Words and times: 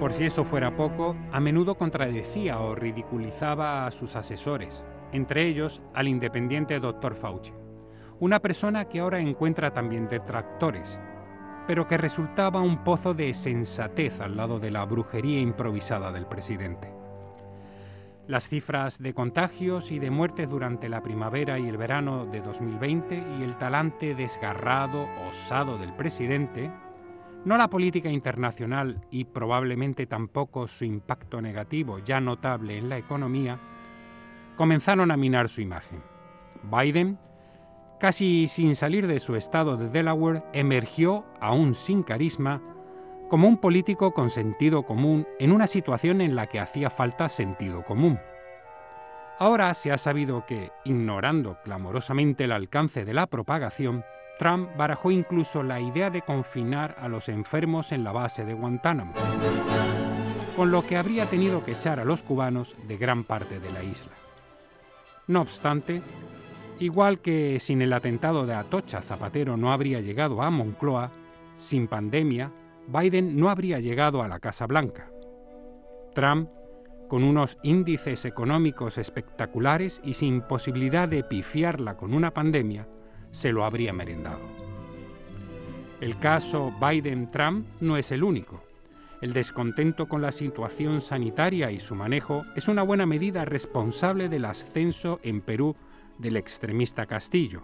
Por 0.00 0.14
si 0.14 0.24
eso 0.24 0.44
fuera 0.44 0.74
poco, 0.74 1.14
a 1.30 1.40
menudo 1.40 1.74
contradecía 1.74 2.58
o 2.58 2.74
ridiculizaba 2.74 3.86
a 3.86 3.90
sus 3.90 4.16
asesores, 4.16 4.82
entre 5.12 5.46
ellos 5.46 5.82
al 5.92 6.08
independiente 6.08 6.80
Dr. 6.80 7.14
Fauci, 7.14 7.52
una 8.18 8.40
persona 8.40 8.86
que 8.86 9.00
ahora 9.00 9.20
encuentra 9.20 9.74
también 9.74 10.08
detractores, 10.08 10.98
pero 11.66 11.86
que 11.86 11.98
resultaba 11.98 12.62
un 12.62 12.82
pozo 12.82 13.12
de 13.12 13.34
sensatez 13.34 14.22
al 14.22 14.38
lado 14.38 14.58
de 14.58 14.70
la 14.70 14.86
brujería 14.86 15.38
improvisada 15.38 16.10
del 16.10 16.24
presidente. 16.24 16.90
Las 18.26 18.48
cifras 18.48 19.02
de 19.02 19.12
contagios 19.12 19.92
y 19.92 19.98
de 19.98 20.10
muertes 20.10 20.48
durante 20.48 20.88
la 20.88 21.02
primavera 21.02 21.58
y 21.58 21.68
el 21.68 21.76
verano 21.76 22.24
de 22.24 22.40
2020 22.40 23.22
y 23.38 23.42
el 23.42 23.58
talante 23.58 24.14
desgarrado, 24.14 25.06
osado 25.28 25.76
del 25.76 25.92
presidente, 25.92 26.70
no 27.44 27.56
la 27.56 27.70
política 27.70 28.10
internacional 28.10 29.00
y 29.10 29.24
probablemente 29.24 30.06
tampoco 30.06 30.66
su 30.68 30.84
impacto 30.84 31.40
negativo 31.40 31.98
ya 31.98 32.20
notable 32.20 32.76
en 32.76 32.88
la 32.88 32.98
economía, 32.98 33.58
comenzaron 34.56 35.10
a 35.10 35.16
minar 35.16 35.48
su 35.48 35.62
imagen. 35.62 36.02
Biden, 36.62 37.18
casi 37.98 38.46
sin 38.46 38.74
salir 38.74 39.06
de 39.06 39.18
su 39.18 39.36
estado 39.36 39.76
de 39.76 39.88
Delaware, 39.88 40.42
emergió, 40.52 41.24
aún 41.40 41.74
sin 41.74 42.02
carisma, 42.02 42.62
como 43.30 43.48
un 43.48 43.58
político 43.58 44.12
con 44.12 44.28
sentido 44.28 44.82
común 44.82 45.26
en 45.38 45.52
una 45.52 45.66
situación 45.66 46.20
en 46.20 46.34
la 46.34 46.46
que 46.46 46.60
hacía 46.60 46.90
falta 46.90 47.28
sentido 47.28 47.84
común. 47.84 48.18
Ahora 49.38 49.72
se 49.72 49.90
ha 49.92 49.96
sabido 49.96 50.44
que, 50.44 50.72
ignorando 50.84 51.56
clamorosamente 51.62 52.44
el 52.44 52.52
alcance 52.52 53.06
de 53.06 53.14
la 53.14 53.26
propagación, 53.26 54.04
Trump 54.40 54.70
barajó 54.74 55.10
incluso 55.10 55.62
la 55.62 55.82
idea 55.82 56.08
de 56.08 56.22
confinar 56.22 56.96
a 56.98 57.08
los 57.08 57.28
enfermos 57.28 57.92
en 57.92 58.02
la 58.02 58.12
base 58.12 58.42
de 58.46 58.54
Guantánamo, 58.54 59.12
con 60.56 60.70
lo 60.70 60.86
que 60.86 60.96
habría 60.96 61.28
tenido 61.28 61.62
que 61.62 61.72
echar 61.72 62.00
a 62.00 62.06
los 62.06 62.22
cubanos 62.22 62.74
de 62.88 62.96
gran 62.96 63.24
parte 63.24 63.60
de 63.60 63.70
la 63.70 63.82
isla. 63.82 64.12
No 65.26 65.42
obstante, 65.42 66.00
igual 66.78 67.20
que 67.20 67.60
sin 67.60 67.82
el 67.82 67.92
atentado 67.92 68.46
de 68.46 68.54
Atocha 68.54 69.02
Zapatero 69.02 69.58
no 69.58 69.74
habría 69.74 70.00
llegado 70.00 70.40
a 70.40 70.48
Moncloa, 70.48 71.10
sin 71.52 71.86
pandemia, 71.86 72.50
Biden 72.86 73.38
no 73.38 73.50
habría 73.50 73.78
llegado 73.78 74.22
a 74.22 74.28
la 74.28 74.40
Casa 74.40 74.66
Blanca. 74.66 75.10
Trump, 76.14 76.48
con 77.08 77.24
unos 77.24 77.58
índices 77.62 78.24
económicos 78.24 78.96
espectaculares 78.96 80.00
y 80.02 80.14
sin 80.14 80.40
posibilidad 80.40 81.06
de 81.06 81.24
pifiarla 81.24 81.98
con 81.98 82.14
una 82.14 82.32
pandemia, 82.32 82.88
se 83.30 83.52
lo 83.52 83.64
habría 83.64 83.92
merendado. 83.92 84.40
El 86.00 86.18
caso 86.18 86.72
Biden-Trump 86.80 87.66
no 87.80 87.96
es 87.96 88.10
el 88.12 88.24
único. 88.24 88.62
El 89.20 89.34
descontento 89.34 90.08
con 90.08 90.22
la 90.22 90.32
situación 90.32 91.00
sanitaria 91.00 91.70
y 91.70 91.78
su 91.78 91.94
manejo 91.94 92.44
es 92.56 92.68
una 92.68 92.82
buena 92.82 93.04
medida 93.04 93.44
responsable 93.44 94.30
del 94.30 94.46
ascenso 94.46 95.20
en 95.22 95.42
Perú 95.42 95.76
del 96.18 96.36
extremista 96.36 97.06
Castillo, 97.06 97.62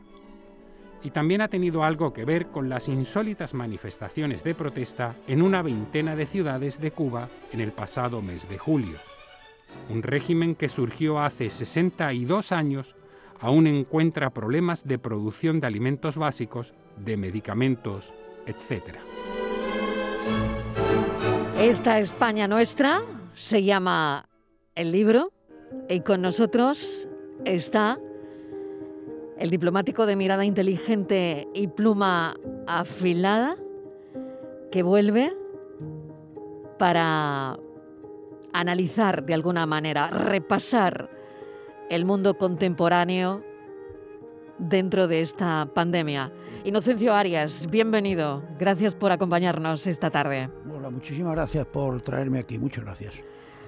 y 1.02 1.10
también 1.10 1.40
ha 1.40 1.48
tenido 1.48 1.84
algo 1.84 2.12
que 2.12 2.24
ver 2.24 2.48
con 2.48 2.68
las 2.68 2.88
insólitas 2.88 3.54
manifestaciones 3.54 4.42
de 4.42 4.54
protesta 4.54 5.14
en 5.26 5.40
una 5.40 5.62
veintena 5.62 6.16
de 6.16 6.26
ciudades 6.26 6.80
de 6.80 6.90
Cuba 6.90 7.28
en 7.52 7.60
el 7.60 7.72
pasado 7.72 8.22
mes 8.22 8.48
de 8.48 8.58
julio. 8.58 8.98
Un 9.88 10.02
régimen 10.02 10.54
que 10.54 10.68
surgió 10.68 11.20
hace 11.20 11.48
62 11.48 12.50
años 12.50 12.96
aún 13.40 13.66
encuentra 13.66 14.30
problemas 14.30 14.84
de 14.84 14.98
producción 14.98 15.60
de 15.60 15.66
alimentos 15.66 16.16
básicos, 16.16 16.74
de 16.96 17.16
medicamentos, 17.16 18.14
etc. 18.46 18.96
Esta 21.58 21.98
España 21.98 22.48
nuestra 22.48 23.02
se 23.34 23.64
llama 23.64 24.28
El 24.74 24.92
libro 24.92 25.32
y 25.88 26.00
con 26.00 26.22
nosotros 26.22 27.08
está 27.44 27.98
el 29.38 29.50
diplomático 29.50 30.06
de 30.06 30.16
mirada 30.16 30.44
inteligente 30.44 31.46
y 31.54 31.68
pluma 31.68 32.34
afilada 32.66 33.56
que 34.70 34.82
vuelve 34.82 35.32
para 36.78 37.58
analizar 38.52 39.24
de 39.24 39.34
alguna 39.34 39.66
manera, 39.66 40.08
repasar 40.08 41.10
el 41.90 42.04
mundo 42.04 42.36
contemporáneo 42.36 43.44
dentro 44.58 45.08
de 45.08 45.20
esta 45.20 45.68
pandemia. 45.74 46.32
Inocencio 46.64 47.14
Arias, 47.14 47.68
bienvenido. 47.70 48.42
Gracias 48.58 48.94
por 48.94 49.12
acompañarnos 49.12 49.86
esta 49.86 50.10
tarde. 50.10 50.50
Hola, 50.74 50.90
muchísimas 50.90 51.34
gracias 51.34 51.66
por 51.66 52.00
traerme 52.02 52.40
aquí. 52.40 52.58
Muchas 52.58 52.84
gracias. 52.84 53.14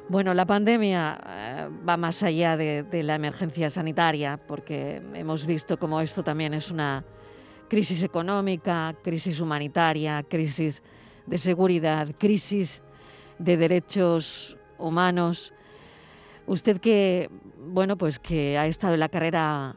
Bueno, 0.08 0.32
la 0.32 0.46
pandemia 0.46 1.20
eh, 1.26 1.68
va 1.86 1.98
más 1.98 2.22
allá 2.22 2.56
de, 2.56 2.86
la 3.02 3.14
emergencia 3.14 3.68
sanitaria, 3.68 4.38
porque 4.38 5.02
hemos 5.14 5.44
visto 5.44 5.78
como 5.78 6.00
esto 6.00 6.24
también 6.24 6.54
es 6.54 6.70
una 6.70 7.04
crisis 7.68 8.02
económica, 8.02 8.96
crisis 9.02 9.38
humanitaria, 9.40 10.22
crisis 10.22 10.82
de 11.26 11.36
seguridad, 11.36 12.08
crisis 12.18 12.80
de 13.38 13.58
derechos 13.58 14.56
humanos. 14.78 15.52
Usted 16.46 16.80
que, 16.80 17.28
bueno, 17.68 17.96
pues 17.96 18.18
que 18.18 18.58
ha 18.58 18.66
estado 18.66 18.94
en 18.94 19.00
la 19.00 19.08
carrera, 19.08 19.76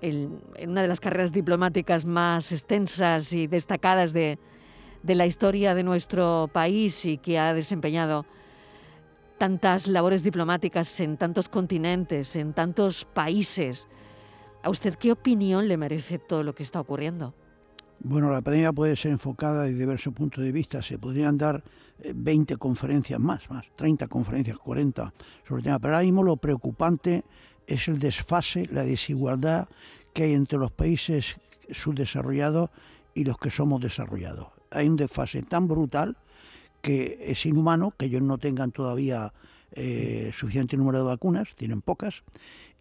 en, 0.00 0.40
una 0.66 0.82
de 0.82 0.88
las 0.88 1.00
carreras 1.00 1.32
diplomáticas 1.32 2.04
más 2.04 2.52
extensas 2.52 3.32
y 3.32 3.46
destacadas 3.46 4.12
de 4.12 4.38
la 5.02 5.26
historia 5.26 5.74
de 5.74 5.82
nuestro 5.82 6.50
país 6.52 7.04
y 7.04 7.18
que 7.18 7.38
ha 7.38 7.54
desempeñado 7.54 8.26
tantas 9.38 9.86
labores 9.86 10.22
diplomáticas 10.22 10.98
en 11.00 11.16
tantos 11.16 11.48
continentes, 11.48 12.36
en 12.36 12.52
tantos 12.52 13.04
países. 13.04 13.88
¿A 14.62 14.70
usted 14.70 14.94
qué 14.94 15.12
opinión 15.12 15.68
le 15.68 15.76
merece 15.76 16.18
todo 16.18 16.42
lo 16.42 16.54
que 16.54 16.62
está 16.62 16.80
ocurriendo? 16.80 17.34
Bueno, 18.00 18.30
la 18.30 18.42
pandemia 18.42 18.72
puede 18.72 18.94
ser 18.94 19.12
enfocada 19.12 19.64
desde 19.64 19.78
diversos 19.78 20.12
puntos 20.12 20.44
de 20.44 20.52
vista. 20.52 20.82
Se 20.82 20.98
podrían 20.98 21.36
dar 21.36 21.62
20 22.14 22.54
eh, 22.54 22.56
conferencias 22.56 23.18
más, 23.18 23.48
más, 23.50 23.64
30 23.74 24.06
conferencias, 24.08 24.58
40 24.58 25.12
sobre 25.46 25.60
el 25.60 25.64
tema. 25.64 25.78
Pero 25.78 25.94
ahora 25.94 26.04
mismo 26.04 26.22
lo 26.22 26.36
preocupante 26.36 27.24
es 27.66 27.88
el 27.88 27.98
desfase, 27.98 28.68
la 28.70 28.84
desigualdad 28.84 29.68
que 30.12 30.24
hay 30.24 30.34
entre 30.34 30.58
los 30.58 30.70
países 30.70 31.36
subdesarrollados 31.70 32.70
y 33.14 33.24
los 33.24 33.38
que 33.38 33.50
somos 33.50 33.80
desarrollados. 33.80 34.48
Hay 34.70 34.88
un 34.88 34.96
desfase 34.96 35.42
tan 35.42 35.66
brutal 35.66 36.16
que 36.80 37.18
es 37.20 37.44
inhumano 37.46 37.92
que 37.96 38.06
ellos 38.06 38.22
no 38.22 38.38
tengan 38.38 38.70
todavía 38.70 39.32
eh, 39.72 40.30
suficiente 40.32 40.76
número 40.76 40.98
de 40.98 41.04
vacunas, 41.04 41.54
tienen 41.56 41.82
pocas. 41.82 42.22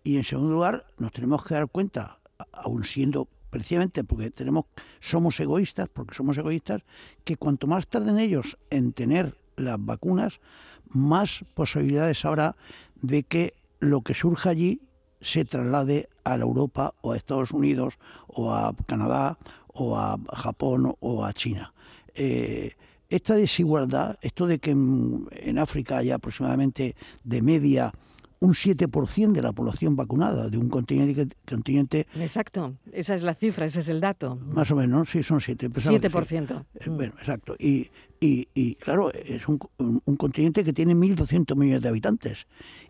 Y 0.03 0.17
en 0.17 0.23
segundo 0.23 0.53
lugar, 0.53 0.85
nos 0.99 1.11
tenemos 1.11 1.43
que 1.43 1.55
dar 1.55 1.67
cuenta, 1.67 2.19
aun 2.51 2.83
siendo 2.83 3.27
precisamente 3.55 4.03
porque 4.03 4.31
tenemos, 4.31 4.65
somos 4.99 5.39
egoístas, 5.39 5.87
porque 5.87 6.13
somos 6.13 6.37
egoístas, 6.37 6.81
que 7.23 7.37
cuanto 7.37 7.67
más 7.67 7.87
tarden 7.87 8.19
ellos 8.19 8.57
en 8.69 8.91
tener 8.91 9.37
las 9.55 9.77
vacunas, 9.79 10.41
más 10.89 11.45
posibilidades 11.53 12.25
habrá 12.25 12.57
de 13.01 13.23
que 13.23 13.53
lo 13.79 14.01
que 14.01 14.13
surja 14.13 14.49
allí 14.49 14.81
se 15.21 15.45
traslade 15.45 16.09
a 16.25 16.35
la 16.35 16.43
Europa 16.43 16.95
o 16.99 17.13
a 17.13 17.15
Estados 17.15 17.51
Unidos 17.51 17.97
o 18.27 18.51
a 18.51 18.75
Canadá 18.87 19.37
o 19.67 19.97
a 19.97 20.19
Japón 20.33 20.93
o 20.99 21.23
a 21.23 21.31
China. 21.31 21.73
Eh, 22.13 22.73
esta 23.07 23.35
desigualdad, 23.35 24.17
esto 24.21 24.47
de 24.47 24.59
que 24.59 24.71
en, 24.71 25.57
África 25.59 25.99
haya 25.99 26.15
aproximadamente 26.15 26.97
de 27.23 27.41
media 27.41 27.93
un 28.39 28.53
7% 28.53 29.31
de 29.31 29.41
la 29.41 29.53
población 29.53 29.95
vacunada 29.95 30.49
de 30.49 30.57
un 30.57 30.69
continente, 30.69 31.35
continente... 31.47 32.07
Exacto, 32.15 32.75
esa 32.91 33.15
es 33.15 33.23
la 33.23 33.33
cifra, 33.33 33.65
ese 33.65 33.79
es 33.79 33.89
el 33.89 34.01
dato. 34.01 34.35
Más 34.35 34.69
o 34.71 34.75
menos, 34.75 35.09
sí, 35.09 35.23
son 35.23 35.41
7. 35.41 35.69
7%. 35.69 36.65
Eh, 36.75 36.89
bueno, 36.89 37.13
exacto. 37.17 37.55
Y, 37.57 37.89
y, 38.19 38.75
claro, 38.75 39.11
es 39.13 39.47
un, 39.47 39.59
un, 39.77 40.15
continente 40.15 40.63
que 40.63 40.73
tiene 40.73 40.95
1.200 40.95 41.55
millones 41.55 41.81
de 41.81 41.89
habitantes 41.89 42.47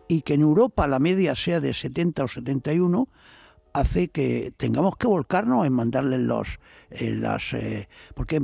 y 0.08 0.22
que 0.22 0.34
en 0.34 0.40
Europa 0.40 0.86
la 0.86 0.98
media 0.98 1.34
sea 1.34 1.60
de 1.60 1.74
70 1.74 2.24
o 2.24 2.28
71 2.28 3.08
hace 3.80 4.08
que 4.08 4.52
tengamos 4.56 4.96
que 4.96 5.06
volcarnos 5.06 5.66
en 5.66 5.72
mandarles 5.72 6.20
los 6.20 6.58
eh, 6.90 7.10
las 7.10 7.52
eh, 7.52 7.88
porque 8.14 8.40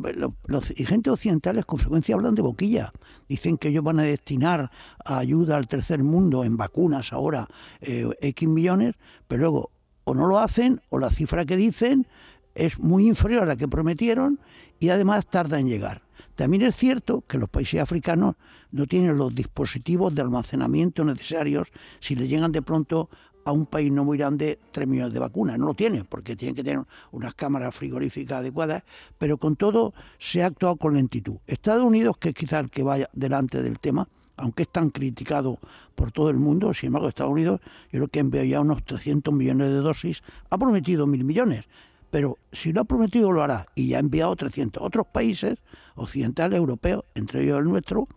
los 0.46 0.68
dirigentes 0.68 1.12
occidentales 1.12 1.64
con 1.64 1.78
frecuencia 1.78 2.14
hablan 2.14 2.34
de 2.34 2.42
boquilla. 2.42 2.92
Dicen 3.28 3.56
que 3.56 3.68
ellos 3.68 3.82
van 3.82 4.00
a 4.00 4.02
destinar 4.02 4.70
ayuda 5.04 5.56
al 5.56 5.68
tercer 5.68 6.02
mundo 6.02 6.44
en 6.44 6.56
vacunas 6.56 7.12
ahora 7.12 7.48
eh, 7.80 8.08
x 8.20 8.48
millones 8.48 8.94
pero 9.26 9.40
luego 9.40 9.70
o 10.04 10.14
no 10.14 10.26
lo 10.26 10.38
hacen 10.38 10.80
o 10.90 10.98
la 10.98 11.10
cifra 11.10 11.46
que 11.46 11.56
dicen 11.56 12.06
es 12.54 12.78
muy 12.78 13.06
inferior 13.06 13.44
a 13.44 13.46
la 13.46 13.56
que 13.56 13.68
prometieron 13.68 14.38
y 14.80 14.90
además 14.90 15.26
tarda 15.26 15.58
en 15.58 15.68
llegar. 15.68 16.02
También 16.34 16.62
es 16.62 16.76
cierto 16.76 17.22
que 17.26 17.38
los 17.38 17.48
países 17.48 17.80
africanos 17.80 18.36
no 18.70 18.86
tienen 18.86 19.16
los 19.16 19.34
dispositivos 19.34 20.14
de 20.14 20.22
almacenamiento 20.22 21.04
necesarios 21.04 21.68
si 22.00 22.16
le 22.16 22.26
llegan 22.26 22.52
de 22.52 22.62
pronto 22.62 23.10
a 23.44 23.52
un 23.52 23.66
país 23.66 23.90
no 23.90 24.04
muy 24.04 24.18
grande 24.18 24.58
3 24.70 24.86
millones 24.86 25.12
de 25.12 25.20
vacunas. 25.20 25.58
No 25.58 25.66
lo 25.66 25.74
tiene, 25.74 26.04
porque 26.04 26.36
tienen 26.36 26.54
que 26.54 26.64
tener 26.64 26.84
unas 27.10 27.34
cámaras 27.34 27.74
frigoríficas 27.74 28.38
adecuadas, 28.38 28.82
pero 29.18 29.38
con 29.38 29.56
todo 29.56 29.94
se 30.18 30.42
ha 30.42 30.46
actuado 30.46 30.76
con 30.76 30.94
lentitud. 30.94 31.36
Estados 31.46 31.84
Unidos, 31.84 32.16
que 32.18 32.30
es 32.30 32.34
quizá 32.34 32.60
el 32.60 32.70
que 32.70 32.82
vaya 32.82 33.08
delante 33.12 33.62
del 33.62 33.78
tema, 33.78 34.08
aunque 34.36 34.64
es 34.64 34.68
tan 34.70 34.90
criticado 34.90 35.58
por 35.94 36.10
todo 36.10 36.30
el 36.30 36.38
mundo, 36.38 36.72
sin 36.74 36.88
embargo 36.88 37.08
Estados 37.08 37.32
Unidos 37.32 37.60
yo 37.90 38.06
creo 38.06 38.08
que 38.08 38.38
ha 38.38 38.44
ya 38.44 38.60
unos 38.60 38.84
300 38.84 39.32
millones 39.32 39.68
de 39.68 39.76
dosis, 39.76 40.22
ha 40.50 40.58
prometido 40.58 41.06
mil 41.06 41.24
millones, 41.24 41.66
pero 42.10 42.38
si 42.50 42.72
lo 42.72 42.82
ha 42.82 42.84
prometido 42.84 43.32
lo 43.32 43.42
hará 43.42 43.66
y 43.74 43.88
ya 43.88 43.98
ha 43.98 44.00
enviado 44.00 44.34
300. 44.36 44.82
Otros 44.82 45.06
países 45.06 45.58
occidentales, 45.94 46.58
europeos, 46.58 47.04
entre 47.14 47.44
ellos 47.44 47.58
el 47.58 47.64
nuestro, 47.64 48.08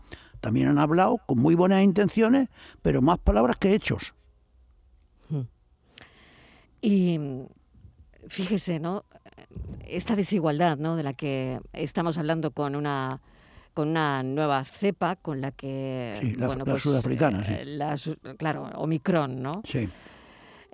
también 0.42 0.68
han 0.68 0.80
hablado 0.80 1.18
con 1.26 1.40
muy 1.40 1.56
buenas 1.56 1.84
intenciones, 1.84 2.50
pero 2.82 3.02
más 3.02 3.18
palabras 3.20 3.58
que 3.58 3.74
hechos. 3.74 4.14
Y 6.86 7.20
fíjese, 8.28 8.80
¿no? 8.80 9.06
Esta 9.88 10.16
desigualdad, 10.16 10.78
¿no? 10.78 10.96
De 10.96 11.02
la 11.04 11.14
que 11.14 11.60
estamos 11.74 12.18
hablando 12.18 12.52
con 12.52 12.76
una 12.76 13.22
con 13.74 13.90
una 13.90 14.24
nueva 14.24 14.64
cepa 14.64 15.18
con 15.18 15.42
la 15.42 15.52
que 15.52 16.16
sí, 16.22 16.34
la, 16.36 16.56
pues, 16.56 16.82
sudafricana, 16.82 17.44
sí. 17.98 18.12
Eh, 18.12 18.36
claro, 18.38 18.70
Omicron, 18.76 19.42
¿no? 19.42 19.64
Sí. 19.66 19.90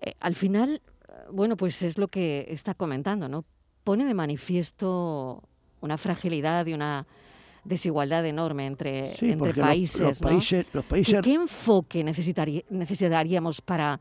Eh, 0.01 0.13
al 0.19 0.35
final, 0.35 0.83
bueno, 1.31 1.57
pues 1.57 1.81
es 1.81 1.97
lo 1.97 2.09
que 2.09 2.45
está 2.49 2.75
comentando, 2.75 3.27
¿no? 3.27 3.43
Pone 3.83 4.05
de 4.05 4.13
manifiesto 4.13 5.41
una 5.79 5.97
fragilidad 5.97 6.67
y 6.67 6.73
una 6.73 7.07
desigualdad 7.63 8.23
enorme 8.25 8.67
entre, 8.67 9.15
entre 9.19 9.53
países, 9.55 10.01
los, 10.01 10.19
países, 10.19 10.65
los 10.71 10.85
países... 10.85 11.21
¿Qué, 11.21 11.33
enfoque 11.33 12.03
necesitaríamos 12.03 13.61
para, 13.61 13.99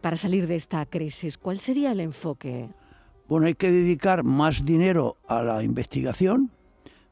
para 0.00 0.16
salir 0.16 0.46
de 0.46 0.56
esta 0.56 0.84
crisis? 0.86 1.38
¿Cuál 1.38 1.60
sería 1.60 1.92
el 1.92 2.00
enfoque? 2.00 2.68
Bueno, 3.28 3.46
hay 3.46 3.54
que 3.54 3.70
dedicar 3.70 4.22
más 4.22 4.64
dinero 4.64 5.16
a 5.28 5.42
la 5.42 5.62
investigación, 5.62 6.50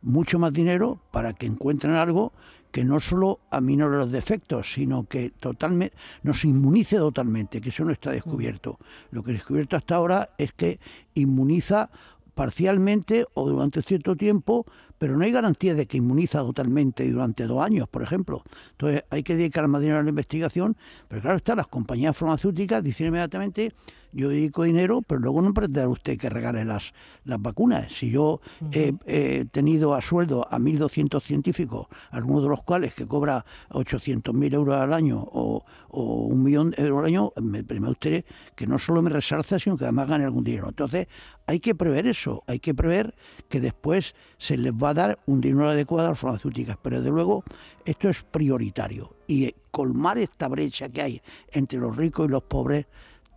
mucho 0.00 0.38
más 0.38 0.52
dinero 0.52 1.00
para 1.10 1.32
que 1.32 1.46
encuentren 1.46 1.94
algo 1.94 2.32
que 2.70 2.84
no 2.84 2.98
solo 2.98 3.38
aminore 3.50 3.98
los 3.98 4.10
defectos, 4.10 4.72
sino 4.72 5.04
que 5.04 5.30
totalmente 5.30 5.96
nos 6.24 6.44
inmunice 6.44 6.96
totalmente, 6.96 7.60
que 7.60 7.68
eso 7.68 7.84
no 7.84 7.92
está 7.92 8.10
descubierto. 8.10 8.78
Lo 9.12 9.22
que 9.22 9.30
he 9.30 9.34
descubierto 9.34 9.76
hasta 9.76 9.94
ahora 9.94 10.30
es 10.38 10.52
que 10.52 10.80
inmuniza 11.14 11.88
parcialmente 12.34 13.26
o 13.34 13.48
durante 13.48 13.80
cierto 13.80 14.16
tiempo, 14.16 14.66
pero 14.98 15.16
no 15.16 15.24
hay 15.24 15.32
garantía 15.32 15.74
de 15.74 15.86
que 15.86 15.98
inmuniza 15.98 16.40
totalmente 16.40 17.10
durante 17.10 17.46
dos 17.46 17.62
años, 17.62 17.88
por 17.88 18.02
ejemplo. 18.02 18.42
Entonces 18.72 19.04
hay 19.10 19.22
que 19.22 19.36
dedicar 19.36 19.66
más 19.68 19.80
dinero 19.80 20.00
a 20.00 20.02
la 20.02 20.08
investigación, 20.08 20.76
pero 21.08 21.22
claro 21.22 21.36
está, 21.36 21.54
las 21.54 21.66
compañías 21.66 22.16
farmacéuticas 22.16 22.82
dicen 22.82 23.08
inmediatamente 23.08 23.72
yo 24.14 24.28
dedico 24.28 24.62
dinero, 24.62 25.02
pero 25.02 25.20
luego 25.20 25.42
no 25.42 25.52
pretenderá 25.52 25.88
usted 25.88 26.16
que 26.16 26.30
regale 26.30 26.64
las, 26.64 26.92
las 27.24 27.40
vacunas. 27.40 27.92
Si 27.92 28.10
yo 28.10 28.40
he 28.70 29.44
tenido 29.50 29.94
a 29.94 30.00
sueldo 30.00 30.46
a 30.50 30.58
1.200 30.58 31.22
científicos, 31.22 31.86
algunos 32.10 32.44
de 32.44 32.48
los 32.48 32.62
cuales 32.62 32.94
que 32.94 33.06
cobra 33.06 33.44
800.000 33.70 34.54
euros 34.54 34.76
al 34.76 34.92
año 34.92 35.22
o, 35.32 35.64
un 35.90 36.42
millón 36.42 36.70
de 36.70 36.82
euros 36.82 37.00
al 37.00 37.06
año, 37.06 37.32
me 37.40 37.64
permite 37.64 37.92
usted 37.92 38.24
que 38.54 38.66
no 38.66 38.78
solo 38.78 39.02
me 39.02 39.10
resalza, 39.10 39.58
sino 39.58 39.76
que 39.76 39.84
además 39.84 40.08
gane 40.08 40.24
algún 40.24 40.44
dinero. 40.44 40.68
Entonces, 40.68 41.06
hay 41.46 41.60
que 41.60 41.74
prever 41.74 42.06
eso, 42.06 42.42
hay 42.46 42.58
que 42.58 42.74
prever 42.74 43.14
que 43.48 43.60
después 43.60 44.14
se 44.38 44.56
les 44.56 44.72
va 44.72 44.90
a 44.90 44.94
dar 44.94 45.18
un 45.26 45.40
dinero 45.40 45.68
adecuado 45.68 46.06
a 46.06 46.10
las 46.10 46.18
farmacéuticas, 46.18 46.78
pero 46.80 46.98
desde 46.98 47.10
luego 47.10 47.44
esto 47.84 48.08
es 48.08 48.22
prioritario 48.22 49.16
y 49.26 49.54
colmar 49.70 50.18
esta 50.18 50.48
brecha 50.48 50.88
que 50.88 51.02
hay 51.02 51.22
entre 51.52 51.78
los 51.78 51.96
ricos 51.96 52.26
y 52.26 52.30
los 52.30 52.42
pobres 52.42 52.86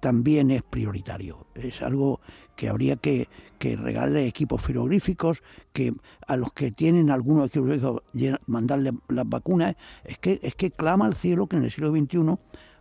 también 0.07 0.51
es 0.51 0.63
prioritario. 0.63 1.47
Es 1.53 1.81
algo 1.81 2.21
que 2.55 2.69
habría 2.69 2.95
que, 2.95 3.27
que 3.59 3.75
regalarle 3.75 4.25
equipos 4.25 4.61
frigoríficos, 4.61 5.43
que 5.73 5.93
a 6.25 6.37
los 6.37 6.53
que 6.53 6.71
tienen 6.71 7.11
algunos 7.11 7.47
equipos 7.47 8.03
mandarle 8.45 8.93
las 9.09 9.27
vacunas. 9.27 9.75
Es 10.05 10.17
que, 10.17 10.39
es 10.41 10.55
que 10.55 10.71
clama 10.71 11.05
al 11.07 11.15
cielo 11.15 11.47
que 11.47 11.57
en 11.57 11.65
el 11.65 11.71
siglo 11.71 11.91
XXI 11.91 12.37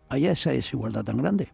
haya 0.09 0.31
esa 0.31 0.53
desigualdad 0.53 1.03
tan 1.03 1.17
grande. 1.17 1.49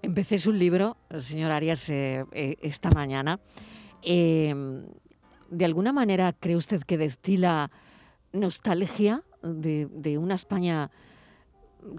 Empecé 0.00 0.38
su 0.38 0.50
libro, 0.50 0.96
señor 1.18 1.50
Arias, 1.50 1.90
eh, 1.90 2.24
eh, 2.32 2.56
esta 2.62 2.90
mañana. 2.90 3.38
Em, 4.00 4.86
¿De 5.50 5.66
alguna 5.66 5.92
manera 5.92 6.32
cree 6.32 6.56
usted 6.56 6.80
que 6.84 6.96
destila 6.96 7.70
nostalgia 8.32 9.24
de, 9.42 9.88
de 9.92 10.16
una 10.16 10.36
España 10.36 10.90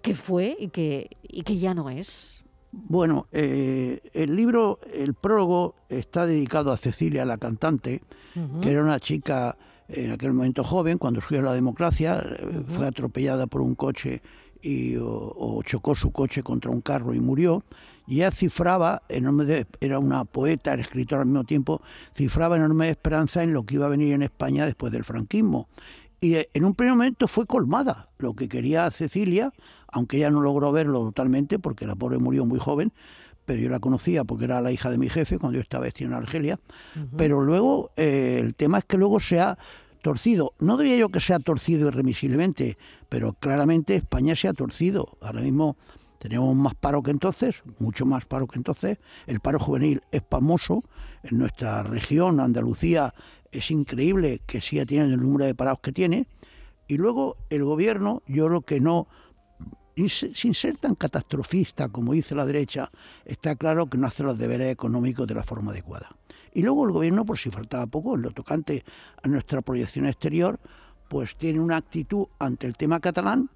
que 0.02 0.16
fue 0.16 0.58
y 0.60 0.70
que, 0.70 1.12
y 1.22 1.44
que 1.44 1.60
ya 1.60 1.76
no 1.76 1.92
es? 1.92 2.44
Bueno, 2.72 3.28
eh, 3.31 4.02
el 4.14 4.36
libro, 4.36 4.80
el 4.94 5.14
prólogo, 5.14 5.75
está 5.90 6.25
dedicado 6.25 6.72
a 6.72 6.78
Cecilia, 6.78 7.25
la 7.25 7.38
cantante, 7.38 8.02
que 8.62 8.69
era 8.69 8.84
una 8.84 9.00
chica 9.00 9.58
en 9.88 10.12
aquel 10.12 10.34
momento 10.34 10.64
joven, 10.64 10.98
cuando 10.98 11.22
surgió 11.22 11.42
la 11.42 11.54
democracia, 11.54 12.19
eh, 12.19 12.64
fue 12.68 12.88
atropellada 12.88 13.48
por 13.48 13.62
un 13.62 13.75
coche 13.75 14.22
y, 14.62 14.96
o, 14.98 15.62
chocó 15.64 15.96
su 15.96 16.12
coche 16.12 16.44
contra 16.44 16.72
un 16.72 16.81
carro 16.81 17.14
y 17.14 17.19
murió. 17.19 17.64
Y 18.06 18.16
ella 18.16 18.31
cifraba, 18.31 19.04
enorme 19.10 19.66
era 19.81 20.00
una 20.00 20.24
poeta, 20.25 20.74
era 20.74 20.81
escritora 20.81 21.22
al 21.22 21.28
mismo 21.28 21.44
tiempo, 21.44 21.81
cifraba 22.16 22.56
enorme 22.56 22.90
esperanza 22.90 23.44
en 23.44 23.54
lo 23.54 23.63
que 23.63 23.75
iba 23.75 23.86
a 23.86 23.90
venir 23.90 24.13
en 24.13 24.24
España 24.24 24.66
después 24.66 24.92
del 24.92 25.04
franquismo. 25.04 25.68
Y 26.19 26.36
eh, 26.36 26.50
en 26.54 26.66
un 26.66 26.74
primer 26.74 26.96
momento 26.96 27.28
fue 27.28 27.46
colmada 27.46 28.10
lo 28.18 28.34
que 28.34 28.48
quería 28.50 28.90
Cecilia, 28.92 29.54
aunque 29.92 30.18
ella 30.18 30.30
no 30.30 30.42
logró 30.42 30.72
verlo 30.72 31.00
totalmente 31.00 31.60
porque 31.60 31.86
la 31.86 31.96
pobre 31.96 32.18
murió 32.18 32.46
muy 32.46 32.60
joven, 32.60 32.92
pero 33.46 33.62
yo 33.62 33.69
la 33.69 33.80
conocía 33.80 34.24
porque 34.24 34.46
era 34.46 34.62
la 34.62 34.72
hija 34.72 34.90
de 34.90 34.98
mi 34.98 35.10
jefe 35.10 35.40
cuando 35.40 35.56
yo 35.56 35.62
estaba 35.62 35.86
vestido 35.86 36.10
en 36.10 36.16
Argelia. 36.16 36.60
Pero 37.16 37.42
luego 37.42 37.92
eh, 37.96 38.40
el 38.42 38.56
tema 38.56 38.80
es 38.80 38.86
que 38.86 38.98
luego 38.98 39.19
se 39.19 39.40
ha 39.40 39.58
torcido. 40.02 40.54
No 40.60 40.78
diría 40.78 40.98
yo 40.98 41.10
que 41.10 41.22
sea 41.22 41.40
torcido 41.40 41.88
irremisiblemente, 41.88 42.78
pero 43.08 43.34
claramente 43.34 43.96
España 43.96 44.36
se 44.36 44.48
ha 44.48 44.54
torcido. 44.54 45.18
Ahora 45.22 45.42
mismo 45.42 45.78
tenemos 46.19 46.56
más 46.56 46.75
paro 46.75 47.04
que 47.04 47.12
entonces, 47.12 47.64
mucho 47.80 48.06
más 48.06 48.25
paro 48.25 48.48
que 48.48 48.58
entonces. 48.58 48.98
El 49.25 49.40
paro 49.40 49.60
juvenil 49.60 50.02
es 50.12 50.22
famoso. 50.30 50.84
En 51.24 51.38
nuestra 51.38 51.84
región, 51.84 52.40
Andalucía, 52.40 53.14
es 53.52 53.72
increíble 53.72 54.42
que 54.46 54.62
siga 54.62 54.86
teniendo 54.86 55.16
el 55.16 55.22
número 55.22 55.46
de 55.46 55.56
parados 55.56 55.80
que 55.81 55.92
tiene. 55.92 56.28
Y 56.88 56.98
luego 56.98 57.38
el 57.50 57.64
gobierno, 57.64 58.24
yo 58.28 58.48
creo 58.48 58.62
que 58.62 58.80
no, 58.80 59.08
sin 60.06 60.54
ser 60.54 60.78
tan 60.78 60.96
catastrofista 60.96 61.90
como 61.90 62.14
dice 62.14 62.36
la 62.36 62.46
derecha, 62.46 62.90
está 63.25 63.56
claro 63.56 63.88
que 63.88 63.98
no 63.98 64.08
hace 64.08 64.24
los 64.24 64.38
deberes 64.38 64.72
económicos 64.72 65.28
de 65.28 65.36
la 65.36 65.44
forma 65.44 65.72
adecuada. 65.72 66.16
Y 66.54 66.63
luego 66.63 66.86
el 66.86 66.92
gobierno, 66.92 67.25
por 67.25 67.38
si 67.38 67.52
faltaba 67.52 67.86
poco, 67.88 68.16
en 68.16 68.24
lo 68.24 68.31
tocante 68.31 68.84
a 69.22 69.28
nuestra 69.28 69.62
proyección 69.62 70.08
exterior, 70.08 70.60
pues 71.10 71.36
tiene 71.36 71.60
una 71.60 71.77
actitud 71.77 72.27
ante 72.39 72.68
el 72.68 72.75
tema 72.75 73.00
catalán 73.00 73.50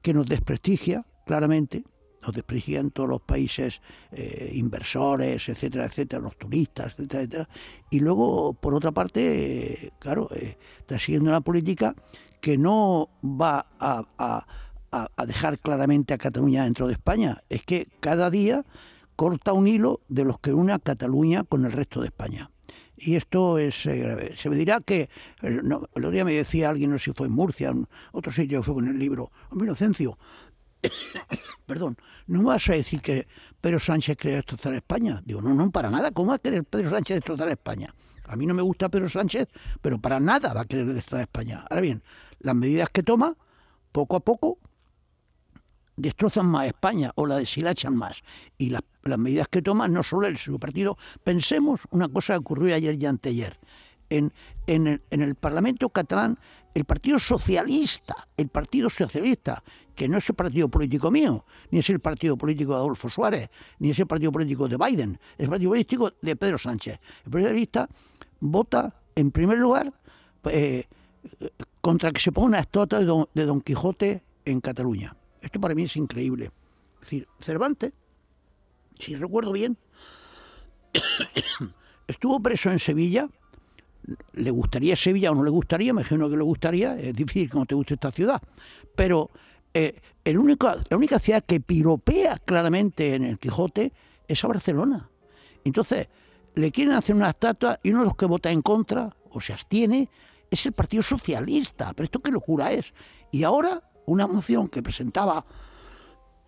que 0.00 0.14
nos 0.14 0.26
desprestigia 0.26 1.04
claramente, 1.26 1.84
nos 2.22 2.34
desprestigian 2.34 2.90
todos 2.90 3.08
los 3.08 3.20
países 3.20 3.80
eh, 4.12 4.50
inversores, 4.54 5.48
etcétera, 5.48 5.86
etcétera, 5.86 6.22
los 6.22 6.36
turistas, 6.36 6.94
etcétera, 6.94 7.22
etcétera. 7.22 7.48
Y 7.90 8.00
luego, 8.00 8.54
por 8.54 8.74
otra 8.74 8.92
parte, 8.92 9.86
eh, 9.86 9.92
claro, 9.98 10.28
eh, 10.34 10.56
está 10.80 10.98
siguiendo 10.98 11.30
una 11.30 11.40
política 11.40 11.94
que 12.40 12.58
no 12.58 13.10
va 13.22 13.66
a, 13.78 14.46
dejar 15.26 15.58
claramente 15.58 16.14
a 16.14 16.18
Cataluña 16.18 16.64
dentro 16.64 16.86
de 16.86 16.94
España. 16.94 17.42
Es 17.50 17.64
que 17.64 17.86
cada 18.00 18.30
día 18.30 18.64
corta 19.14 19.52
un 19.52 19.68
hilo 19.68 20.00
de 20.08 20.24
los 20.24 20.38
que 20.38 20.54
une 20.54 20.72
a 20.72 20.78
Cataluña 20.78 21.44
con 21.44 21.66
el 21.66 21.72
resto 21.72 22.00
de 22.00 22.06
España. 22.06 22.50
Y 22.96 23.16
esto 23.16 23.58
es 23.58 23.84
grave. 23.84 24.34
Se 24.36 24.48
me 24.48 24.56
dirá 24.56 24.80
que, 24.80 25.10
el 25.42 25.70
otro 25.70 26.10
día 26.10 26.24
me 26.24 26.32
decía 26.32 26.70
alguien, 26.70 26.90
no 26.90 26.98
sé 26.98 27.06
si 27.06 27.12
fue 27.12 27.26
en 27.26 27.34
Murcia, 27.34 27.68
en 27.68 27.86
otro 28.12 28.32
sitio 28.32 28.60
que 28.60 28.64
fue 28.64 28.74
con 28.74 28.88
el 28.88 28.98
libro, 28.98 29.30
hombre 29.50 29.66
Inocencio, 29.66 30.16
perdón, 31.66 31.96
no 32.26 32.42
vas 32.42 32.68
a 32.68 32.72
decir 32.72 33.00
que 33.00 33.26
Pedro 33.60 33.78
Sánchez 33.78 34.16
quiere 34.16 34.36
destrozar 34.36 34.74
España. 34.74 35.22
Digo, 35.24 35.40
no, 35.42 35.54
no, 35.54 35.70
para 35.70 35.90
nada. 35.90 36.10
¿Cómo 36.10 36.30
va 36.30 36.36
a 36.36 36.38
querer 36.38 36.64
Pedro 36.64 36.90
Sánchez 36.90 37.16
destrozar 37.16 37.48
España? 37.48 37.94
A 38.24 38.36
mí 38.36 38.46
no 38.46 38.54
me 38.54 38.62
gusta 38.62 38.88
Pedro 38.88 39.08
Sánchez, 39.08 39.48
pero 39.80 40.00
para 40.00 40.18
nada 40.18 40.52
va 40.52 40.62
a 40.62 40.64
querer 40.64 40.92
destrozar 40.92 41.22
España. 41.22 41.64
Ahora 41.68 41.80
bien, 41.80 42.02
las 42.40 42.54
medidas 42.54 42.90
que 42.90 43.02
toma, 43.02 43.36
poco 43.92 44.16
a 44.16 44.20
poco, 44.20 44.58
destrozan 45.96 46.46
más 46.46 46.66
España 46.66 47.12
o 47.14 47.26
la 47.26 47.36
deshilachan 47.36 47.96
más. 47.96 48.22
Y 48.58 48.70
las, 48.70 48.82
medidas 49.18 49.48
que 49.48 49.62
toma, 49.62 49.88
no 49.88 50.02
solo 50.02 50.26
el 50.26 50.36
su 50.36 50.58
partido. 50.58 50.98
Pensemos 51.22 51.82
una 51.90 52.08
cosa 52.08 52.34
que 52.34 52.38
ocurrió 52.38 52.74
ayer 52.74 52.94
y 52.94 53.06
anteayer. 53.06 53.58
En, 54.08 54.32
en 54.66 55.00
el 55.10 55.34
Parlamento 55.34 55.88
catalán, 55.88 56.38
el 56.74 56.84
Partido 56.84 57.18
Socialista, 57.18 58.28
el 58.36 58.48
Partido 58.48 58.90
Socialista, 58.90 59.64
que 59.96 60.08
no 60.08 60.18
es 60.18 60.28
el 60.28 60.36
partido 60.36 60.68
político 60.68 61.10
mío, 61.10 61.44
ni 61.70 61.78
es 61.78 61.88
el 61.88 62.00
partido 62.00 62.36
político 62.36 62.72
de 62.72 62.78
Adolfo 62.78 63.08
Suárez, 63.08 63.48
ni 63.78 63.90
es 63.90 63.98
el 63.98 64.06
partido 64.06 64.30
político 64.30 64.68
de 64.68 64.76
Biden, 64.76 65.18
es 65.38 65.44
el 65.44 65.48
partido 65.48 65.70
político 65.70 66.12
de 66.20 66.36
Pedro 66.36 66.58
Sánchez. 66.58 67.00
El 67.24 67.30
Partido 67.30 67.48
Socialista 67.48 67.88
vota, 68.40 68.94
en 69.14 69.30
primer 69.30 69.58
lugar, 69.58 69.92
eh, 70.50 70.84
contra 71.80 72.12
que 72.12 72.20
se 72.20 72.30
ponga 72.30 72.48
una 72.48 72.58
estatua 72.60 73.26
de 73.32 73.44
don, 73.46 73.60
Quijote 73.62 74.22
en 74.44 74.60
Cataluña. 74.60 75.16
Esto 75.40 75.60
para 75.60 75.74
mí 75.74 75.84
es 75.84 75.96
increíble. 75.96 76.50
Es 76.96 77.00
decir, 77.00 77.28
Cervantes, 77.40 77.92
si 78.98 79.16
recuerdo 79.16 79.52
bien, 79.52 79.78
estuvo 82.06 82.38
preso 82.40 82.70
en 82.70 82.78
Sevilla. 82.78 83.30
¿Le 84.34 84.50
gustaría 84.50 84.94
Sevilla 84.94 85.32
o 85.32 85.34
no 85.34 85.42
le 85.42 85.50
gustaría? 85.50 85.92
Me 85.94 86.02
imagino 86.02 86.28
que 86.28 86.36
le 86.36 86.44
gustaría. 86.44 86.98
Es 86.98 87.14
difícil 87.14 87.50
que 87.50 87.58
no 87.58 87.66
te 87.66 87.74
guste 87.74 87.94
esta 87.94 88.12
ciudad. 88.12 88.40
Pero 88.94 89.30
eh, 89.78 90.00
el 90.24 90.38
único, 90.38 90.72
la 90.88 90.96
única 90.96 91.18
ciudad 91.18 91.44
que 91.44 91.60
piropea 91.60 92.38
claramente 92.38 93.14
en 93.14 93.24
el 93.24 93.38
Quijote 93.38 93.92
es 94.26 94.42
a 94.42 94.48
Barcelona. 94.48 95.10
Entonces, 95.64 96.08
le 96.54 96.72
quieren 96.72 96.94
hacer 96.94 97.14
una 97.14 97.28
estatua 97.28 97.78
y 97.82 97.90
uno 97.90 97.98
de 98.00 98.04
los 98.06 98.16
que 98.16 98.24
vota 98.24 98.50
en 98.50 98.62
contra 98.62 99.14
o 99.28 99.38
se 99.38 99.52
abstiene 99.52 100.08
es 100.50 100.64
el 100.64 100.72
Partido 100.72 101.02
Socialista. 101.02 101.92
Pero 101.92 102.04
esto 102.04 102.20
qué 102.20 102.30
locura 102.30 102.72
es. 102.72 102.94
Y 103.30 103.44
ahora 103.44 103.82
una 104.06 104.26
moción 104.26 104.68
que 104.68 104.82
presentaba, 104.82 105.44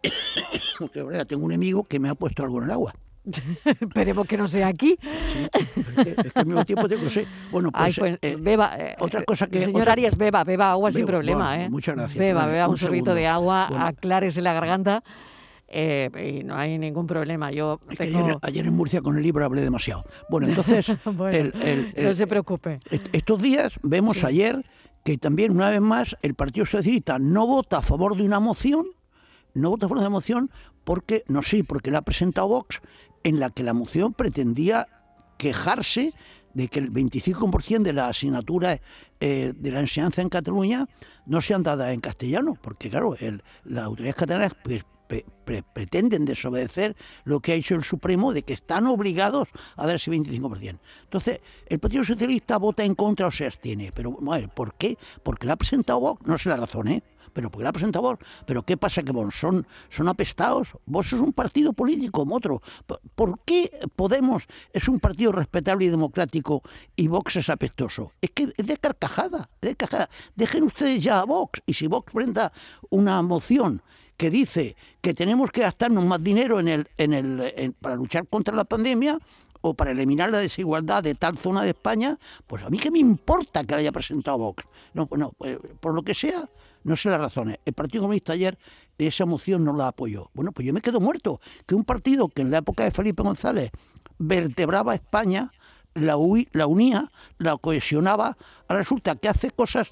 porque 0.78 1.04
tengo 1.26 1.44
un 1.44 1.52
enemigo 1.52 1.84
que 1.84 2.00
me 2.00 2.08
ha 2.08 2.14
puesto 2.14 2.42
algo 2.42 2.58
en 2.58 2.64
el 2.64 2.70
agua. 2.70 2.94
Esperemos 3.80 4.26
que 4.26 4.36
no 4.36 4.48
sea 4.48 4.68
aquí. 4.68 4.98
es, 5.52 5.68
que, 5.72 6.30
al 6.34 6.46
mismo 6.46 6.64
tiempo 6.64 6.88
tengo 6.88 7.06
que 7.06 7.26
Bueno, 7.50 7.70
pues, 7.70 7.98
pues 7.98 8.18
eh, 8.22 8.36
beba. 8.38 8.76
Eh, 8.78 8.96
otra 8.98 9.22
cosa 9.24 9.46
que. 9.46 9.60
Señor 9.60 9.88
Arias, 9.88 10.16
beba, 10.16 10.44
beba 10.44 10.72
agua 10.72 10.90
sin 10.90 11.06
problema. 11.06 11.62
¿eh? 11.62 11.68
Muchas 11.68 11.96
gracias. 11.96 12.18
Beba, 12.18 12.46
beba 12.46 12.68
un, 12.68 12.76
sorbito 12.76 13.14
de 13.14 13.26
agua, 13.26 13.86
aclárese 13.86 14.42
la 14.42 14.52
garganta. 14.52 15.02
y 15.70 16.42
no 16.44 16.56
hay 16.56 16.78
ningún 16.78 17.06
problema. 17.06 17.50
Yo 17.50 17.80
ayer, 18.42 18.66
en 18.66 18.74
Murcia 18.74 19.00
con 19.00 19.16
el 19.16 19.22
libro 19.22 19.44
hablé 19.44 19.62
demasiado. 19.62 20.04
Bueno, 20.28 20.48
entonces. 20.48 20.88
no 21.04 22.14
se 22.14 22.26
preocupe. 22.26 22.80
estos 23.12 23.42
días 23.42 23.74
vemos 23.82 24.24
ayer 24.24 24.64
que 25.04 25.16
también, 25.16 25.52
una 25.52 25.70
vez 25.70 25.80
más, 25.80 26.16
el 26.20 26.34
Partido 26.34 26.66
Socialista 26.66 27.18
no 27.18 27.46
vota 27.46 27.78
a 27.78 27.82
favor 27.82 28.16
de 28.16 28.24
una 28.24 28.40
moción, 28.40 28.88
no 29.54 29.70
vota 29.70 29.86
a 29.86 29.88
favor 29.88 30.02
de 30.02 30.06
una 30.06 30.16
moción 30.16 30.50
porque, 30.84 31.24
no 31.28 31.42
sé, 31.42 31.64
porque 31.64 31.90
la 31.90 31.98
ha 31.98 32.02
presentado 32.02 32.48
Vox 32.48 32.80
en 33.28 33.40
la 33.40 33.50
que 33.50 33.62
la 33.62 33.74
moción 33.74 34.14
pretendía 34.14 34.88
quejarse 35.36 36.14
de 36.54 36.68
que 36.68 36.78
el 36.78 36.90
25% 36.90 37.82
de 37.82 37.92
la 37.92 38.08
asignatura 38.08 38.80
eh, 39.20 39.52
de 39.54 39.70
la 39.70 39.80
enseñanza 39.80 40.22
en 40.22 40.30
Cataluña 40.30 40.86
no 41.26 41.42
sean 41.42 41.62
dadas 41.62 41.92
en 41.92 42.00
castellano, 42.00 42.56
porque 42.60 42.88
claro, 42.88 43.16
el, 43.20 43.42
las 43.64 43.84
autoridades 43.84 44.14
catalanas 44.14 44.54
pretenden 45.72 46.24
desobedecer 46.24 46.96
lo 47.24 47.40
que 47.40 47.52
ha 47.52 47.54
hecho 47.54 47.74
el 47.74 47.82
Supremo 47.82 48.32
de 48.32 48.42
que 48.42 48.52
están 48.52 48.86
obligados 48.86 49.48
a 49.76 49.86
dar 49.86 49.96
ese 49.96 50.10
25%. 50.10 50.78
Entonces, 51.04 51.40
el 51.66 51.78
Partido 51.78 52.04
Socialista 52.04 52.58
vota 52.58 52.84
en 52.84 52.94
contra 52.94 53.26
o 53.26 53.30
se 53.30 53.46
abstiene. 53.46 53.90
Pero, 53.94 54.12
bueno, 54.12 54.48
¿por 54.54 54.74
qué? 54.74 54.96
Porque 55.22 55.46
la 55.46 55.54
ha 55.54 55.56
presentado 55.56 56.00
Vox, 56.00 56.26
no 56.26 56.36
sé 56.38 56.48
la 56.48 56.56
razón, 56.56 56.88
¿eh? 56.88 57.02
pero 57.32 57.50
porque 57.50 57.62
la 57.62 57.70
ha 57.70 57.72
presentado 57.72 58.02
Vox. 58.02 58.26
Pero 58.46 58.64
¿qué 58.64 58.76
pasa? 58.76 59.02
Que 59.02 59.12
son, 59.30 59.66
son 59.88 60.08
apestados. 60.08 60.70
Vos 60.86 61.12
es 61.12 61.20
un 61.20 61.32
partido 61.32 61.72
político 61.72 62.20
como 62.20 62.36
otro. 62.36 62.60
¿Por 63.14 63.40
qué 63.44 63.70
Podemos 63.94 64.46
es 64.72 64.88
un 64.88 64.98
partido 64.98 65.32
respetable 65.32 65.84
y 65.84 65.88
democrático 65.88 66.62
y 66.96 67.08
Vox 67.08 67.36
es 67.36 67.48
apestoso? 67.48 68.10
Es 68.20 68.30
que 68.30 68.48
es 68.56 68.66
de 68.66 68.76
carcajada, 68.76 69.48
de 69.60 69.76
carcajada. 69.76 70.10
Dejen 70.34 70.64
ustedes 70.64 71.02
ya 71.02 71.20
a 71.20 71.24
Vox 71.24 71.62
y 71.64 71.74
si 71.74 71.86
Vox 71.86 72.12
prenda 72.12 72.52
una 72.90 73.22
moción 73.22 73.82
que 74.18 74.30
dice 74.30 74.76
que 75.00 75.14
tenemos 75.14 75.50
que 75.50 75.62
gastarnos 75.62 76.04
más 76.04 76.22
dinero 76.22 76.58
en 76.58 76.68
el, 76.68 76.88
en 76.98 77.12
el, 77.14 77.72
para 77.80 77.94
luchar 77.94 78.26
contra 78.26 78.54
la 78.54 78.64
pandemia 78.64 79.18
o 79.60 79.74
para 79.74 79.92
eliminar 79.92 80.28
la 80.30 80.38
desigualdad 80.38 81.04
de 81.04 81.14
tal 81.14 81.38
zona 81.38 81.62
de 81.62 81.70
España, 81.70 82.18
pues 82.46 82.62
a 82.64 82.68
mí 82.68 82.78
qué 82.78 82.90
me 82.90 82.98
importa 82.98 83.62
que 83.64 83.74
la 83.74 83.80
haya 83.80 83.92
presentado 83.92 84.36
Vox. 84.38 84.64
No, 84.92 85.06
pues 85.06 85.20
no, 85.20 85.30
pues, 85.38 85.58
por 85.80 85.94
lo 85.94 86.02
que 86.02 86.14
sea, 86.14 86.48
no 86.82 86.96
sé 86.96 87.08
las 87.10 87.20
razones. 87.20 87.58
El 87.64 87.72
Partido 87.74 88.02
Comunista 88.02 88.32
ayer 88.32 88.58
esa 88.98 89.24
moción 89.24 89.64
no 89.64 89.72
la 89.72 89.88
apoyó. 89.88 90.30
Bueno, 90.34 90.50
pues 90.50 90.66
yo 90.66 90.74
me 90.74 90.80
quedo 90.80 91.00
muerto. 91.00 91.40
Que 91.64 91.76
un 91.76 91.84
partido 91.84 92.28
que 92.28 92.42
en 92.42 92.50
la 92.50 92.58
época 92.58 92.82
de 92.84 92.90
Felipe 92.90 93.22
González 93.22 93.70
vertebraba 94.18 94.96
España, 94.96 95.52
la 95.94 96.16
unía, 96.16 97.10
la 97.38 97.56
cohesionaba, 97.56 98.36
resulta 98.68 99.14
que 99.14 99.28
hace 99.28 99.52
cosas 99.52 99.90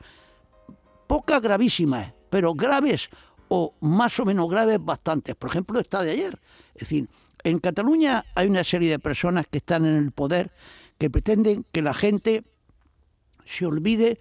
pocas 1.07 1.41
gravísimas, 1.41 2.13
pero 2.29 2.55
graves 2.55 3.09
o 3.49 3.75
más 3.81 4.19
o 4.21 4.25
menos 4.25 4.49
graves 4.49 4.79
bastantes. 4.81 5.35
Por 5.35 5.51
ejemplo, 5.51 5.79
esta 5.81 6.03
de 6.03 6.13
ayer. 6.13 6.41
Es 6.75 6.81
decir, 6.81 7.09
en 7.45 7.59
Cataluña 7.59 8.25
hay 8.35 8.49
una 8.49 8.65
serie 8.65 8.91
de 8.91 8.99
personas 8.99 9.47
que 9.47 9.59
están 9.59 9.87
en 9.87 9.97
el 9.97 10.13
poder 10.13 10.51
que 10.99 11.11
pretenden 11.11 11.65
que 11.71 11.83
la 11.83 11.95
gente 11.95 12.43
se 13.45 13.67
olvide, 13.67 14.19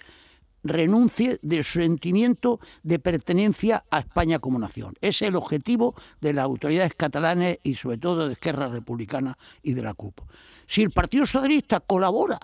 renuncie 0.64 1.40
de 1.42 1.64
su 1.64 1.80
sentimiento 1.80 2.60
de 2.84 3.00
pertenencia 3.00 3.86
a 3.90 4.00
España 4.00 4.40
como 4.40 4.60
nación. 4.60 4.94
Ese 5.02 5.26
es 5.26 5.30
el 5.30 5.36
objetivo 5.36 5.96
de 6.22 6.34
las 6.34 6.44
autoridades 6.44 6.94
catalanas 6.96 7.58
y 7.64 7.76
sobre 7.76 7.98
todo 7.98 8.28
de 8.28 8.34
Esquerra 8.34 8.68
Republicana 8.68 9.38
y 9.64 9.74
de 9.74 9.84
la 9.84 9.94
CUP. 9.94 10.20
Si 10.68 10.84
el 10.84 10.92
Partido 10.92 11.26
Socialista 11.26 11.80
colabora 11.80 12.40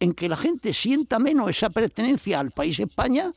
en 0.00 0.12
que 0.12 0.28
la 0.28 0.36
gente 0.36 0.72
sienta 0.72 1.18
menos 1.18 1.50
esa 1.50 1.70
pertenencia 1.70 2.40
al 2.40 2.50
país 2.50 2.78
España, 2.78 3.32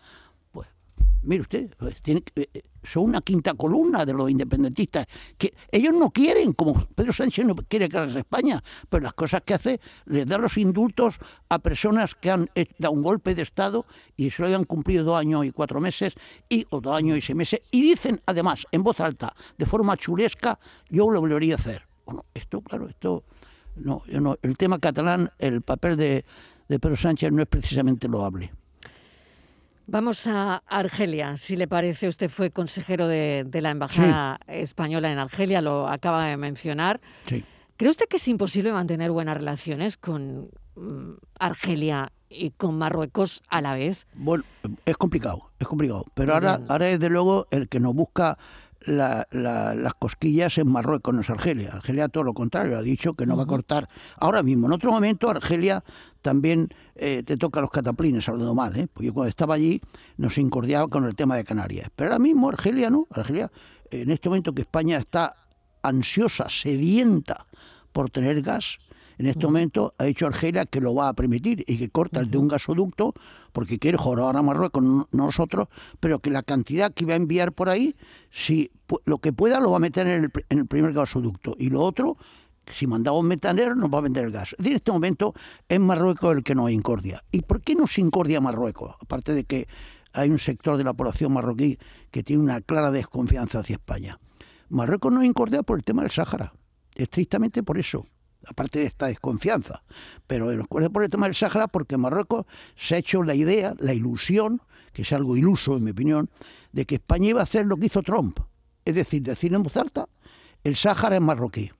mire 1.23 1.41
usted, 1.41 1.73
pues, 1.77 2.01
tiene, 2.01 2.23
eh, 2.35 2.63
son 2.83 3.03
una 3.03 3.21
quinta 3.21 3.53
columna 3.53 4.05
de 4.05 4.13
los 4.13 4.29
independentistas. 4.29 5.05
que 5.37 5.53
Ellos 5.71 5.93
no 5.93 6.09
quieren, 6.09 6.53
como 6.53 6.85
Pedro 6.95 7.13
Sánchez 7.13 7.45
no 7.45 7.55
quiere 7.55 7.89
que 7.89 7.97
haga 7.97 8.19
España, 8.19 8.63
pero 8.89 9.03
las 9.03 9.13
cosas 9.13 9.41
que 9.43 9.53
hace 9.53 9.79
les 10.05 10.25
da 10.25 10.37
los 10.37 10.57
indultos 10.57 11.19
a 11.49 11.59
personas 11.59 12.15
que 12.15 12.31
han 12.31 12.49
dado 12.77 12.93
un 12.93 13.03
golpe 13.03 13.35
de 13.35 13.43
Estado 13.43 13.85
y 14.15 14.31
se 14.31 14.41
lo 14.41 14.47
hayan 14.47 14.63
cumplido 14.63 15.03
dos 15.03 15.19
años 15.19 15.45
y 15.45 15.51
cuatro 15.51 15.79
meses, 15.79 16.15
y, 16.49 16.65
o 16.69 16.81
dos 16.81 16.95
años 16.95 17.17
y 17.17 17.21
seis 17.21 17.35
meses, 17.35 17.61
y 17.71 17.81
dicen 17.81 18.21
además, 18.25 18.65
en 18.71 18.83
voz 18.83 18.99
alta, 18.99 19.33
de 19.57 19.65
forma 19.65 19.97
chulesca, 19.97 20.59
yo 20.89 21.09
lo 21.09 21.19
volvería 21.19 21.55
a 21.55 21.57
hacer. 21.57 21.83
Bueno, 22.05 22.25
esto, 22.33 22.61
claro, 22.61 22.89
esto, 22.89 23.23
no, 23.75 24.03
no 24.07 24.37
el 24.41 24.57
tema 24.57 24.79
catalán, 24.79 25.31
el 25.37 25.61
papel 25.61 25.97
de 25.97 26.25
Pedro 26.67 26.95
Sánchez 26.95 27.31
no 27.31 27.41
es 27.41 27.47
precisamente 27.47 28.07
loable. 28.07 28.51
Vamos 29.91 30.25
a 30.25 30.63
Argelia, 30.69 31.35
si 31.35 31.57
le 31.57 31.67
parece. 31.67 32.07
Usted 32.07 32.29
fue 32.29 32.49
consejero 32.49 33.09
de, 33.09 33.45
la 33.51 33.71
Embajada 33.71 34.39
Española 34.47 35.11
en 35.11 35.19
Argelia, 35.19 35.59
lo 35.59 35.85
acaba 35.85 36.27
de 36.27 36.37
mencionar. 36.37 37.01
Sí. 37.27 37.43
¿Cree 37.75 37.91
usted 37.91 38.05
que 38.07 38.15
es 38.15 38.27
imposible 38.29 38.71
mantener 38.71 39.11
buenas 39.11 39.35
relaciones 39.35 39.97
con 39.97 40.49
mm, 40.77 41.15
Argelia 41.37 42.13
y 42.29 42.51
con 42.51 42.77
Marruecos 42.77 43.43
a 43.49 43.59
la 43.59 43.73
vez? 43.73 44.07
Bueno, 44.13 44.45
es 44.85 44.95
complicado, 44.95 45.51
es 45.59 45.67
complicado. 45.67 46.05
Pero 46.13 46.35
ahora, 46.35 46.61
ahora, 46.69 46.85
desde 46.85 47.09
luego, 47.09 47.47
el 47.51 47.67
que 47.67 47.81
nos 47.81 47.93
busca 47.93 48.37
las 48.85 49.93
cosquillas 49.99 50.57
en 50.57 50.69
Marruecos, 50.69 51.13
no 51.13 51.19
es 51.19 51.29
Argelia. 51.29 51.71
Argelia 51.73 52.07
todo 52.07 52.23
lo 52.23 52.33
contrario, 52.33 52.77
ha 52.77 52.81
dicho 52.81 53.13
que 53.13 53.25
no 53.25 53.35
va 53.35 53.43
a 53.43 53.47
cortar. 53.47 53.89
Ahora 54.17 54.41
mismo, 54.41 54.67
en 54.67 54.73
otro 54.73 54.89
momento, 54.91 55.29
Argelia 55.29 55.83
también 56.21 56.69
eh, 56.95 57.23
te 57.25 57.37
toca 57.37 57.61
los 57.61 57.71
cataplines, 57.71 58.27
hablando 58.29 58.55
mal, 58.55 58.75
¿eh? 58.77 58.87
porque 58.91 59.11
cuando 59.11 59.29
estaba 59.29 59.55
allí 59.55 59.81
nos 60.17 60.37
incordiaba 60.37 60.87
con 60.87 61.05
el 61.05 61.15
tema 61.15 61.35
de 61.35 61.43
Canarias. 61.43 61.89
Pero 61.95 62.11
ahora 62.11 62.19
mismo 62.19 62.49
Argelia 62.49 62.89
no, 62.89 63.07
Argelia, 63.11 63.51
en 63.89 64.11
este 64.11 64.29
momento 64.29 64.53
que 64.53 64.61
España 64.61 64.97
está 64.97 65.35
ansiosa, 65.81 66.47
sedienta 66.49 67.47
por 67.91 68.09
tener 68.09 68.41
gas, 68.41 68.79
en 69.17 69.27
este 69.27 69.45
momento 69.45 69.93
ha 69.99 70.05
dicho 70.05 70.25
Argelia 70.25 70.65
que 70.65 70.81
lo 70.81 70.95
va 70.95 71.09
a 71.09 71.13
permitir 71.13 71.63
y 71.67 71.77
que 71.77 71.89
corta 71.89 72.21
el 72.21 72.31
de 72.31 72.39
un 72.39 72.47
gasoducto 72.47 73.13
porque 73.51 73.77
quiere 73.77 73.95
joder 73.95 74.35
a 74.35 74.41
Marruecos, 74.41 74.81
no 74.81 75.07
nosotros, 75.11 75.67
pero 75.99 76.17
que 76.17 76.31
la 76.31 76.41
cantidad 76.41 76.91
que 76.91 77.05
va 77.05 77.13
a 77.13 77.17
enviar 77.17 77.51
por 77.53 77.69
ahí, 77.69 77.95
si 78.31 78.71
lo 79.05 79.19
que 79.19 79.31
pueda 79.31 79.59
lo 79.59 79.71
va 79.71 79.77
a 79.77 79.79
meter 79.79 80.07
en 80.07 80.23
el, 80.23 80.31
en 80.49 80.59
el 80.59 80.65
primer 80.65 80.93
gasoducto 80.93 81.55
y 81.59 81.69
lo 81.69 81.81
otro 81.81 82.17
si 82.73 82.87
mandamos 82.87 83.23
metanero 83.23 83.75
nos 83.75 83.89
va 83.89 83.99
a 83.99 84.01
vender 84.01 84.25
el 84.25 84.31
gas. 84.31 84.55
En 84.59 84.73
este 84.73 84.91
momento 84.91 85.33
es 85.67 85.79
Marruecos 85.79 86.35
el 86.35 86.43
que 86.43 86.55
nos 86.55 86.71
incordia. 86.71 87.23
¿Y 87.31 87.41
por 87.41 87.61
qué 87.61 87.75
nos 87.75 87.97
incordia 87.97 88.41
Marruecos? 88.41 88.95
Aparte 89.01 89.33
de 89.33 89.43
que 89.43 89.67
hay 90.13 90.29
un 90.29 90.39
sector 90.39 90.77
de 90.77 90.83
la 90.83 90.93
población 90.93 91.33
marroquí 91.33 91.77
que 92.11 92.23
tiene 92.23 92.43
una 92.43 92.61
clara 92.61 92.91
desconfianza 92.91 93.59
hacia 93.59 93.75
España. 93.75 94.19
Marruecos 94.69 95.11
nos 95.11 95.23
incordia 95.23 95.63
por 95.63 95.77
el 95.77 95.83
tema 95.83 96.01
del 96.01 96.11
Sáhara. 96.11 96.53
Estrictamente 96.95 97.63
por 97.63 97.77
eso 97.77 98.05
aparte 98.47 98.79
de 98.79 98.85
esta 98.85 99.07
desconfianza. 99.07 99.83
Pero 100.27 100.51
nos 100.51 100.67
por 100.67 101.03
el 101.03 101.09
tema 101.09 101.25
del 101.25 101.35
Sáhara 101.35 101.67
porque 101.67 101.97
Marruecos 101.97 102.45
se 102.75 102.95
ha 102.95 102.97
hecho 102.97 103.23
la 103.23 103.35
idea, 103.35 103.73
la 103.79 103.93
ilusión, 103.93 104.61
que 104.93 105.03
es 105.03 105.13
algo 105.13 105.37
iluso 105.37 105.77
en 105.77 105.83
mi 105.83 105.91
opinión, 105.91 106.29
de 106.71 106.85
que 106.85 106.95
España 106.95 107.29
iba 107.29 107.39
a 107.41 107.43
hacer 107.43 107.65
lo 107.65 107.77
que 107.77 107.87
hizo 107.87 108.01
Trump. 108.01 108.39
Es 108.85 108.95
decir, 108.95 109.21
decir 109.23 109.53
en 109.53 109.63
voz 109.63 109.77
alta, 109.77 110.07
el 110.63 110.75
Sáhara 110.75 111.15
es 111.15 111.21
marroquí. 111.21 111.71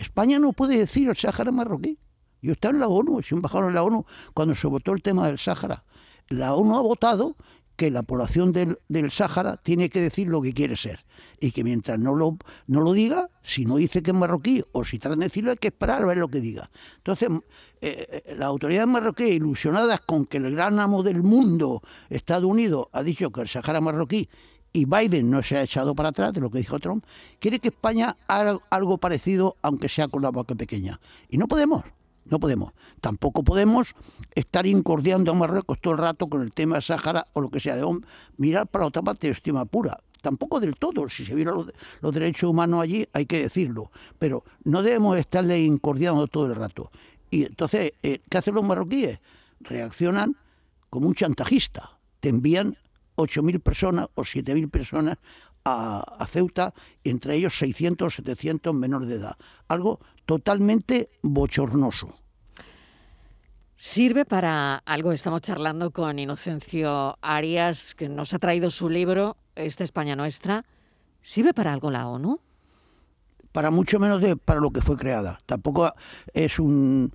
España 0.00 0.38
no 0.38 0.52
puede 0.52 0.78
decir 0.78 1.08
el 1.08 1.16
Sáhara 1.16 1.50
es 1.50 1.56
marroquí. 1.56 1.98
Yo 2.42 2.52
estaba 2.52 2.72
en 2.72 2.80
la 2.80 2.88
ONU, 2.88 3.22
soy 3.22 3.36
embajador 3.36 3.68
en 3.68 3.74
la 3.74 3.82
ONU 3.82 4.06
cuando 4.32 4.54
se 4.54 4.66
votó 4.66 4.92
el 4.92 5.02
tema 5.02 5.26
del 5.26 5.38
Sáhara. 5.38 5.84
La 6.28 6.54
ONU 6.54 6.76
ha 6.76 6.80
votado 6.80 7.36
que 7.76 7.90
la 7.90 8.02
población 8.02 8.52
del, 8.52 8.78
del 8.88 9.10
Sáhara 9.10 9.58
tiene 9.58 9.90
que 9.90 10.00
decir 10.00 10.28
lo 10.28 10.40
que 10.40 10.54
quiere 10.54 10.76
ser. 10.76 11.04
Y 11.38 11.50
que 11.50 11.64
mientras 11.64 11.98
no 11.98 12.14
lo, 12.14 12.38
no 12.66 12.80
lo 12.80 12.94
diga, 12.94 13.28
si 13.42 13.66
no 13.66 13.76
dice 13.76 14.02
que 14.02 14.10
es 14.10 14.16
marroquí 14.16 14.62
o 14.72 14.84
si 14.84 14.98
trata 14.98 15.16
de 15.16 15.24
decirlo, 15.24 15.50
hay 15.50 15.58
que 15.58 15.68
esperar 15.68 16.02
a 16.02 16.06
ver 16.06 16.18
lo 16.18 16.28
que 16.28 16.40
diga. 16.40 16.70
Entonces, 16.96 17.28
eh, 17.82 18.22
eh, 18.26 18.34
las 18.36 18.48
autoridades 18.48 18.88
marroquíes, 18.88 19.36
ilusionadas 19.36 20.00
con 20.00 20.24
que 20.24 20.38
el 20.38 20.54
gran 20.54 20.80
amo 20.80 21.02
del 21.02 21.22
mundo, 21.22 21.82
Estados 22.08 22.44
Unidos, 22.44 22.86
ha 22.92 23.02
dicho 23.02 23.30
que 23.30 23.42
el 23.42 23.48
Sáhara 23.48 23.82
marroquí 23.82 24.28
y 24.72 24.84
Biden 24.84 25.30
no 25.30 25.42
se 25.42 25.56
ha 25.56 25.62
echado 25.62 25.94
para 25.94 26.10
atrás 26.10 26.32
de 26.32 26.40
lo 26.40 26.50
que 26.50 26.58
dijo 26.58 26.78
Trump, 26.78 27.04
quiere 27.38 27.58
que 27.58 27.68
España 27.68 28.16
haga 28.28 28.58
algo 28.70 28.98
parecido, 28.98 29.56
aunque 29.62 29.88
sea 29.88 30.08
con 30.08 30.22
la 30.22 30.30
boca 30.30 30.54
pequeña. 30.54 31.00
Y 31.28 31.38
no 31.38 31.48
podemos, 31.48 31.82
no 32.24 32.38
podemos. 32.38 32.72
Tampoco 33.00 33.42
podemos 33.42 33.94
estar 34.34 34.66
incordiando 34.66 35.32
a 35.32 35.34
Marruecos 35.34 35.80
todo 35.80 35.94
el 35.94 35.98
rato 35.98 36.28
con 36.28 36.42
el 36.42 36.52
tema 36.52 36.76
de 36.76 36.82
Sáhara 36.82 37.26
o 37.32 37.40
lo 37.40 37.50
que 37.50 37.60
sea. 37.60 37.76
De 37.76 37.84
mirar 38.36 38.68
para 38.68 38.86
otra 38.86 39.02
parte 39.02 39.26
de 39.26 39.32
estima 39.32 39.64
pura. 39.64 39.98
Tampoco 40.22 40.60
del 40.60 40.76
todo, 40.76 41.08
si 41.08 41.24
se 41.24 41.34
vieron 41.34 41.56
los, 41.56 41.72
los, 42.02 42.12
derechos 42.12 42.50
humanos 42.50 42.82
allí, 42.82 43.06
hay 43.14 43.24
que 43.24 43.40
decirlo. 43.42 43.90
Pero 44.18 44.44
no 44.64 44.82
debemos 44.82 45.18
estarle 45.18 45.58
incordiando 45.60 46.26
todo 46.28 46.46
el 46.46 46.56
rato. 46.56 46.90
Y 47.30 47.46
entonces, 47.46 47.92
eh, 48.02 48.20
¿qué 48.28 48.38
hacen 48.38 48.54
los 48.54 48.64
marroquíes? 48.64 49.18
Reaccionan 49.60 50.36
como 50.90 51.08
un 51.08 51.14
chantajista. 51.14 51.98
Te 52.20 52.28
envían 52.28 52.76
8.000 53.20 53.60
personas 53.60 54.08
o 54.14 54.22
7.000 54.22 54.70
personas 54.70 55.18
a, 55.64 56.26
Ceuta, 56.28 56.72
entre 57.04 57.36
ellos 57.36 57.58
600 57.58 58.06
o 58.06 58.10
700 58.10 58.74
menores 58.74 59.08
de 59.08 59.16
edad. 59.16 59.36
Algo 59.68 60.00
totalmente 60.26 61.08
bochornoso. 61.22 62.14
Sirve 63.76 64.24
para 64.24 64.76
algo, 64.76 65.12
estamos 65.12 65.40
charlando 65.40 65.90
con 65.90 66.18
Inocencio 66.18 67.18
Arias, 67.22 67.94
que 67.94 68.08
nos 68.08 68.34
ha 68.34 68.38
traído 68.38 68.70
su 68.70 68.90
libro, 68.90 69.36
Esta 69.54 69.84
España 69.84 70.16
Nuestra. 70.16 70.64
¿Sirve 71.22 71.54
para 71.54 71.72
algo 71.72 71.90
la 71.90 72.08
ONU? 72.08 72.40
Para 73.52 73.70
mucho 73.70 73.98
menos 73.98 74.20
de 74.20 74.36
para 74.36 74.60
lo 74.60 74.70
que 74.70 74.82
fue 74.82 74.96
creada. 74.96 75.38
Tampoco 75.46 75.92
es 76.34 76.58
un 76.58 77.12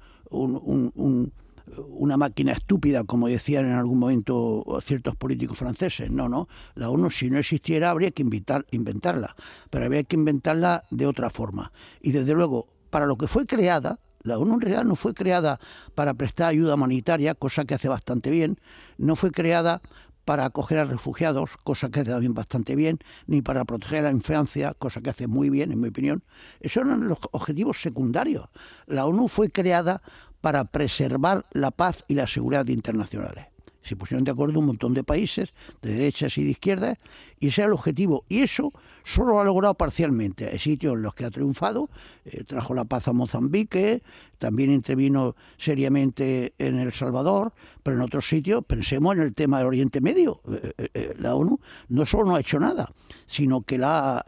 una 1.87 2.17
máquina 2.17 2.51
estúpida, 2.51 3.03
como 3.03 3.27
decían 3.27 3.65
en 3.65 3.73
algún 3.73 3.99
momento 3.99 4.63
ciertos 4.83 5.15
políticos 5.15 5.57
franceses. 5.57 6.09
No, 6.11 6.29
no. 6.29 6.47
La 6.75 6.89
ONU, 6.89 7.09
si 7.09 7.29
no 7.29 7.37
existiera, 7.37 7.91
habría 7.91 8.11
que 8.11 8.21
invitar, 8.21 8.65
inventarla, 8.71 9.35
pero 9.69 9.85
habría 9.85 10.03
que 10.03 10.15
inventarla 10.15 10.83
de 10.91 11.07
otra 11.07 11.29
forma. 11.29 11.71
Y 12.01 12.11
desde 12.11 12.33
luego, 12.33 12.67
para 12.89 13.05
lo 13.05 13.17
que 13.17 13.27
fue 13.27 13.45
creada, 13.45 13.99
la 14.23 14.39
ONU 14.39 14.55
en 14.55 14.61
realidad 14.61 14.85
no 14.85 14.95
fue 14.95 15.13
creada 15.13 15.59
para 15.93 16.13
prestar 16.13 16.49
ayuda 16.49 16.75
humanitaria, 16.75 17.35
cosa 17.35 17.65
que 17.65 17.75
hace 17.75 17.87
bastante 17.87 18.31
bien, 18.31 18.59
no 18.97 19.15
fue 19.15 19.31
creada 19.31 19.81
para 20.25 20.45
acoger 20.45 20.79
a 20.79 20.85
refugiados, 20.85 21.51
cosa 21.63 21.89
que 21.89 21.99
hace 21.99 22.09
también 22.09 22.33
bastante 22.33 22.75
bien, 22.75 22.97
ni 23.27 23.43
para 23.43 23.63
proteger 23.63 23.99
a 23.99 24.09
la 24.09 24.11
infancia, 24.11 24.73
cosa 24.73 25.01
que 25.01 25.11
hace 25.11 25.27
muy 25.27 25.51
bien, 25.51 25.71
en 25.71 25.79
mi 25.79 25.89
opinión. 25.89 26.23
Esos 26.59 26.83
eran 26.83 27.07
los 27.07 27.19
objetivos 27.31 27.79
secundarios. 27.79 28.49
La 28.87 29.05
ONU 29.05 29.27
fue 29.27 29.51
creada 29.51 30.01
para 30.45 30.63
preservar 30.65 31.43
la 31.53 31.71
paz 31.71 32.05
y 32.07 32.13
la 32.13 32.27
seguridad 32.27 32.67
internacionales. 32.67 33.47
Se 33.81 33.95
pusieron 33.95 34.23
de 34.25 34.29
acuerdo 34.29 34.59
un 34.59 34.67
montón 34.67 34.93
de 34.93 35.03
países, 35.03 35.55
de 35.81 35.95
derechas 35.95 36.37
y 36.37 36.43
de 36.43 36.51
izquierdas, 36.51 36.99
y 37.39 37.47
ese 37.47 37.61
era 37.61 37.69
el 37.69 37.73
objetivo. 37.73 38.25
Y 38.29 38.43
eso 38.43 38.71
solo 39.03 39.31
lo 39.31 39.39
ha 39.39 39.43
logrado 39.43 39.73
parcialmente. 39.73 40.47
Hay 40.47 40.59
sitios 40.59 40.93
en 40.93 41.01
los 41.01 41.15
que 41.15 41.25
ha 41.25 41.31
triunfado, 41.31 41.89
eh, 42.25 42.43
trajo 42.43 42.75
la 42.75 42.85
paz 42.85 43.07
a 43.07 43.13
Mozambique, 43.13 44.03
también 44.37 44.71
intervino 44.71 45.35
seriamente 45.57 46.53
en 46.57 46.79
El 46.79 46.91
Salvador, 46.93 47.53
pero 47.83 47.97
en 47.97 48.03
otros 48.03 48.27
sitios, 48.27 48.63
pensemos 48.65 49.15
en 49.15 49.21
el 49.21 49.33
tema 49.33 49.59
del 49.59 49.67
Oriente 49.67 50.01
Medio. 50.01 50.41
Eh, 50.51 50.89
eh, 50.93 51.15
la 51.19 51.35
ONU 51.35 51.59
no 51.89 52.05
solo 52.05 52.25
no 52.25 52.35
ha 52.35 52.39
hecho 52.39 52.59
nada, 52.59 52.91
sino 53.27 53.61
que 53.61 53.77
la, 53.77 54.23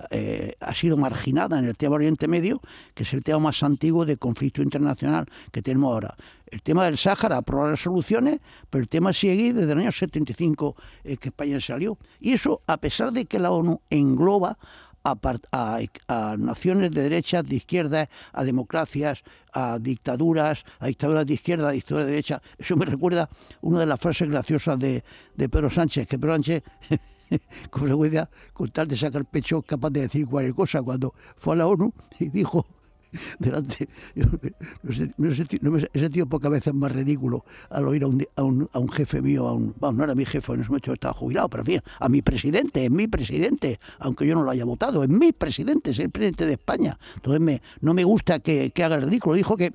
ha 0.59 0.73
sido 0.73 0.97
marginada 0.97 1.59
en 1.59 1.65
el 1.65 1.75
tema 1.75 1.95
Oriente 1.95 2.27
Medio, 2.27 2.61
que 2.93 3.03
es 3.03 3.13
el 3.13 3.23
tema 3.23 3.39
más 3.39 3.63
antiguo 3.63 4.05
de 4.05 4.17
conflicto 4.17 4.61
internacional 4.61 5.25
que 5.51 5.61
tenemos 5.61 5.91
ahora. 5.91 6.15
El 6.49 6.61
tema 6.61 6.85
del 6.85 6.97
Sáhara 6.97 7.37
aprobar 7.37 7.71
resoluciones, 7.71 8.39
pero 8.69 8.81
el 8.81 8.87
tema 8.87 9.11
sigue 9.11 9.53
desde 9.53 9.73
el 9.73 9.79
año 9.79 9.91
75 9.91 10.75
que 11.03 11.27
España 11.27 11.59
salió. 11.59 11.97
Y 12.21 12.31
eso, 12.31 12.61
a 12.67 12.77
pesar 12.77 13.11
de 13.11 13.25
que 13.25 13.37
la 13.37 13.51
ONU 13.51 13.81
engloba 13.89 14.57
a, 15.51 16.37
naciones 16.37 16.91
de 16.91 17.01
derecha, 17.03 17.43
de 17.43 17.55
izquierda, 17.55 18.09
a 18.33 18.43
democracias, 18.43 19.23
a 19.53 19.79
dictaduras, 19.79 20.65
a 20.79 20.87
dictaduras 20.87 21.25
de 21.25 21.33
izquierda, 21.33 21.69
a 21.69 21.71
dictaduras 21.71 22.05
de 22.05 22.11
derecha. 22.11 22.41
Eso 22.57 22.75
me 22.75 22.85
recuerda 22.85 23.29
una 23.61 23.79
de 23.79 23.85
las 23.85 23.99
frases 23.99 24.29
graciosas 24.29 24.79
de, 24.79 25.03
de 25.35 25.49
Pedro 25.49 25.69
Sánchez, 25.69 26.07
que 26.07 26.17
Pedro 26.17 26.33
Sánchez 26.33 26.63
con 27.69 27.83
frecuencia, 27.83 28.29
con 28.53 28.69
tal 28.71 28.87
de 28.87 28.97
sacar 28.97 29.25
pecho, 29.25 29.61
capaz 29.61 29.89
de 29.91 30.01
decir 30.01 30.25
cualquier 30.27 30.55
cosa, 30.55 30.81
cuando 30.81 31.13
fue 31.35 31.53
a 31.53 31.57
la 31.57 31.67
ONU 31.67 31.93
y 32.19 32.29
dijo 32.29 32.65
delante. 33.39 33.87
me, 35.17 35.29
he 35.93 35.99
sentido 35.99 36.25
pocas 36.27 36.51
veces 36.51 36.73
más 36.73 36.91
ridículo 36.91 37.45
al 37.69 37.87
oír 37.87 38.03
a 38.03 38.07
un, 38.07 38.23
a 38.35 38.43
un, 38.43 38.69
a 38.71 38.79
un 38.79 38.89
jefe 38.89 39.21
mío, 39.21 39.47
a 39.47 39.53
un, 39.53 39.75
no 39.79 40.03
era 40.03 40.15
mi 40.15 40.25
jefe, 40.25 40.53
en 40.53 40.61
ese 40.61 40.69
momento 40.69 40.93
estaba 40.93 41.13
jubilado, 41.13 41.49
pero 41.49 41.63
en 41.67 41.81
a 41.99 42.09
mi 42.09 42.21
presidente, 42.21 42.85
es 42.85 42.91
mi 42.91 43.07
presidente, 43.07 43.79
aunque 43.99 44.25
yo 44.25 44.35
no 44.35 44.43
lo 44.43 44.51
haya 44.51 44.65
votado, 44.65 45.03
es 45.03 45.09
mi 45.09 45.33
presidente, 45.33 45.91
es 45.91 45.99
el 45.99 46.09
presidente 46.09 46.45
de 46.45 46.53
España. 46.53 46.97
Entonces 47.15 47.41
me, 47.41 47.61
no 47.81 47.93
me 47.93 48.03
gusta 48.03 48.39
que, 48.39 48.71
que 48.71 48.83
haga 48.83 48.95
el 48.95 49.03
ridículo. 49.03 49.35
Dijo 49.35 49.57
que 49.57 49.73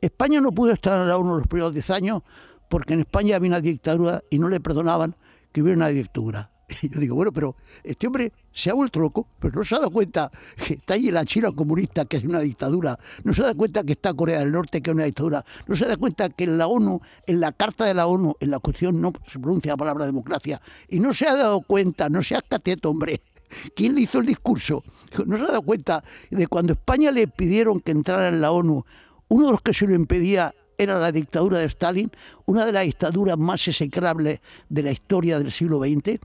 España 0.00 0.40
no 0.40 0.52
pudo 0.52 0.72
estar 0.72 1.00
en 1.00 1.08
la 1.08 1.16
ONU 1.16 1.38
los 1.38 1.46
primeros 1.46 1.72
10 1.72 1.90
años 1.90 2.22
porque 2.68 2.94
en 2.94 3.00
España 3.00 3.36
había 3.36 3.48
una 3.48 3.60
dictadura 3.60 4.22
y 4.30 4.38
no 4.38 4.48
le 4.48 4.60
perdonaban 4.60 5.16
que 5.52 5.62
hubiera 5.62 5.76
una 5.76 5.88
dictadura. 5.88 6.50
Y 6.82 6.88
yo 6.88 7.00
digo, 7.00 7.14
bueno, 7.14 7.32
pero 7.32 7.56
este 7.82 8.06
hombre 8.06 8.32
se 8.52 8.70
ha 8.70 8.74
vuelto 8.74 9.00
loco, 9.00 9.26
pero 9.38 9.58
no 9.58 9.64
se 9.64 9.74
ha 9.74 9.78
dado 9.78 9.90
cuenta 9.90 10.30
que 10.66 10.74
está 10.74 10.94
allí 10.94 11.10
la 11.10 11.24
China 11.24 11.50
comunista, 11.52 12.04
que 12.04 12.18
es 12.18 12.24
una 12.24 12.40
dictadura, 12.40 12.98
no 13.24 13.32
se 13.32 13.42
ha 13.42 13.46
dado 13.46 13.56
cuenta 13.56 13.82
que 13.82 13.92
está 13.92 14.14
Corea 14.14 14.38
del 14.38 14.52
Norte, 14.52 14.80
que 14.80 14.90
es 14.90 14.94
una 14.94 15.04
dictadura, 15.04 15.44
no 15.66 15.76
se 15.76 15.84
ha 15.84 15.88
dado 15.88 16.00
cuenta 16.00 16.28
que 16.28 16.44
en 16.44 16.58
la 16.58 16.66
ONU, 16.66 17.00
en 17.26 17.40
la 17.40 17.52
Carta 17.52 17.84
de 17.84 17.94
la 17.94 18.06
ONU, 18.06 18.34
en 18.40 18.50
la 18.50 18.58
cuestión 18.58 19.00
no 19.00 19.12
se 19.26 19.38
pronuncia 19.38 19.72
la 19.72 19.76
palabra 19.76 20.06
democracia, 20.06 20.60
y 20.88 21.00
no 21.00 21.14
se 21.14 21.26
ha 21.26 21.34
dado 21.36 21.60
cuenta, 21.62 22.08
no 22.08 22.22
se 22.22 22.36
ha 22.36 22.42
cateto, 22.42 22.90
hombre, 22.90 23.22
¿quién 23.76 23.94
le 23.94 24.02
hizo 24.02 24.20
el 24.20 24.26
discurso? 24.26 24.84
No 25.26 25.36
se 25.36 25.44
ha 25.44 25.48
dado 25.48 25.62
cuenta 25.62 26.02
de 26.30 26.46
cuando 26.46 26.72
España 26.72 27.10
le 27.10 27.26
pidieron 27.26 27.80
que 27.80 27.92
entrara 27.92 28.28
en 28.28 28.40
la 28.40 28.52
ONU, 28.52 28.84
uno 29.28 29.46
de 29.46 29.52
los 29.52 29.62
que 29.62 29.74
se 29.74 29.86
lo 29.86 29.94
impedía 29.94 30.54
era 30.78 30.98
la 30.98 31.12
dictadura 31.12 31.58
de 31.58 31.66
Stalin, 31.66 32.10
una 32.46 32.66
de 32.66 32.72
las 32.72 32.84
dictaduras 32.84 33.38
más 33.38 33.66
execrables 33.68 34.40
de 34.68 34.82
la 34.82 34.90
historia 34.90 35.38
del 35.38 35.52
siglo 35.52 35.78
XX, 35.78 36.18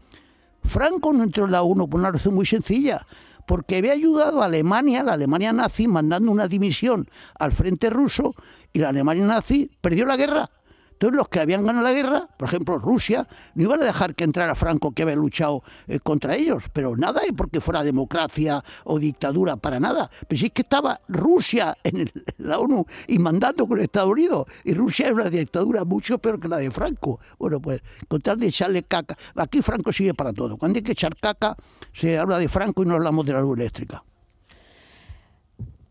Franco 0.63 1.13
no 1.13 1.23
entró 1.23 1.45
en 1.45 1.51
la 1.51 1.63
ONU 1.63 1.89
por 1.89 1.99
una 1.99 2.11
razón 2.11 2.35
muy 2.35 2.45
sencilla, 2.45 3.05
porque 3.47 3.77
había 3.77 3.93
ayudado 3.93 4.41
a 4.41 4.45
Alemania, 4.45 5.03
la 5.03 5.13
Alemania 5.13 5.51
nazi, 5.51 5.87
mandando 5.87 6.31
una 6.31 6.47
dimisión 6.47 7.09
al 7.39 7.51
frente 7.51 7.89
ruso 7.89 8.35
y 8.73 8.79
la 8.79 8.89
Alemania 8.89 9.25
nazi 9.25 9.71
perdió 9.81 10.05
la 10.05 10.17
guerra. 10.17 10.51
Entonces 10.99 11.17
los 11.17 11.29
que 11.29 11.39
habían 11.39 11.65
ganado 11.65 11.85
la 11.85 11.93
guerra, 11.93 12.27
por 12.35 12.49
ejemplo 12.49 12.77
Rusia, 12.77 13.25
no 13.55 13.63
iban 13.63 13.81
a 13.81 13.85
dejar 13.85 14.15
que 14.15 14.25
entrara 14.25 14.53
Franco 14.53 14.91
que 14.91 15.03
había 15.03 15.15
luchado 15.15 15.63
eh, 15.87 16.01
contra 16.01 16.35
ellos, 16.35 16.65
pero 16.73 16.97
nada 16.97 17.21
y 17.25 17.31
porque 17.31 17.61
fuera 17.61 17.83
democracia 17.83 18.61
o 18.83 18.99
dictadura, 18.99 19.55
para 19.55 19.79
nada. 19.79 20.09
Pero 20.27 20.37
sí 20.37 20.47
es 20.47 20.51
que 20.51 20.63
estaba 20.63 20.99
Rusia 21.07 21.73
en, 21.85 22.11
la 22.39 22.59
ONU 22.59 22.85
y 23.07 23.17
mandando 23.17 23.65
con 23.65 23.79
Estados 23.79 24.11
Unidos, 24.11 24.43
y 24.65 24.73
Rusia 24.73 25.05
era 25.05 25.15
una 25.15 25.29
dictadura 25.29 25.85
mucho 25.85 26.17
peor 26.17 26.37
que 26.37 26.49
la 26.49 26.57
de 26.57 26.69
Franco. 26.69 27.21
Bueno, 27.37 27.61
pues 27.61 27.81
con 28.09 28.19
tal 28.19 28.37
de 28.37 28.47
echarle 28.47 28.83
caca, 28.83 29.15
aquí 29.35 29.61
Franco 29.61 29.93
sigue 29.93 30.13
para 30.13 30.33
todo. 30.33 30.57
Cuando 30.57 30.79
hay 30.79 30.83
que 30.83 30.91
echar 30.91 31.15
caca, 31.15 31.55
se 31.93 32.17
habla 32.17 32.37
de 32.39 32.49
Franco 32.49 32.83
y 32.83 32.87
no 32.87 32.95
hablamos 32.95 33.25
de 33.25 33.31
la 33.31 33.39
luz 33.39 33.57
eléctrica. 33.57 34.03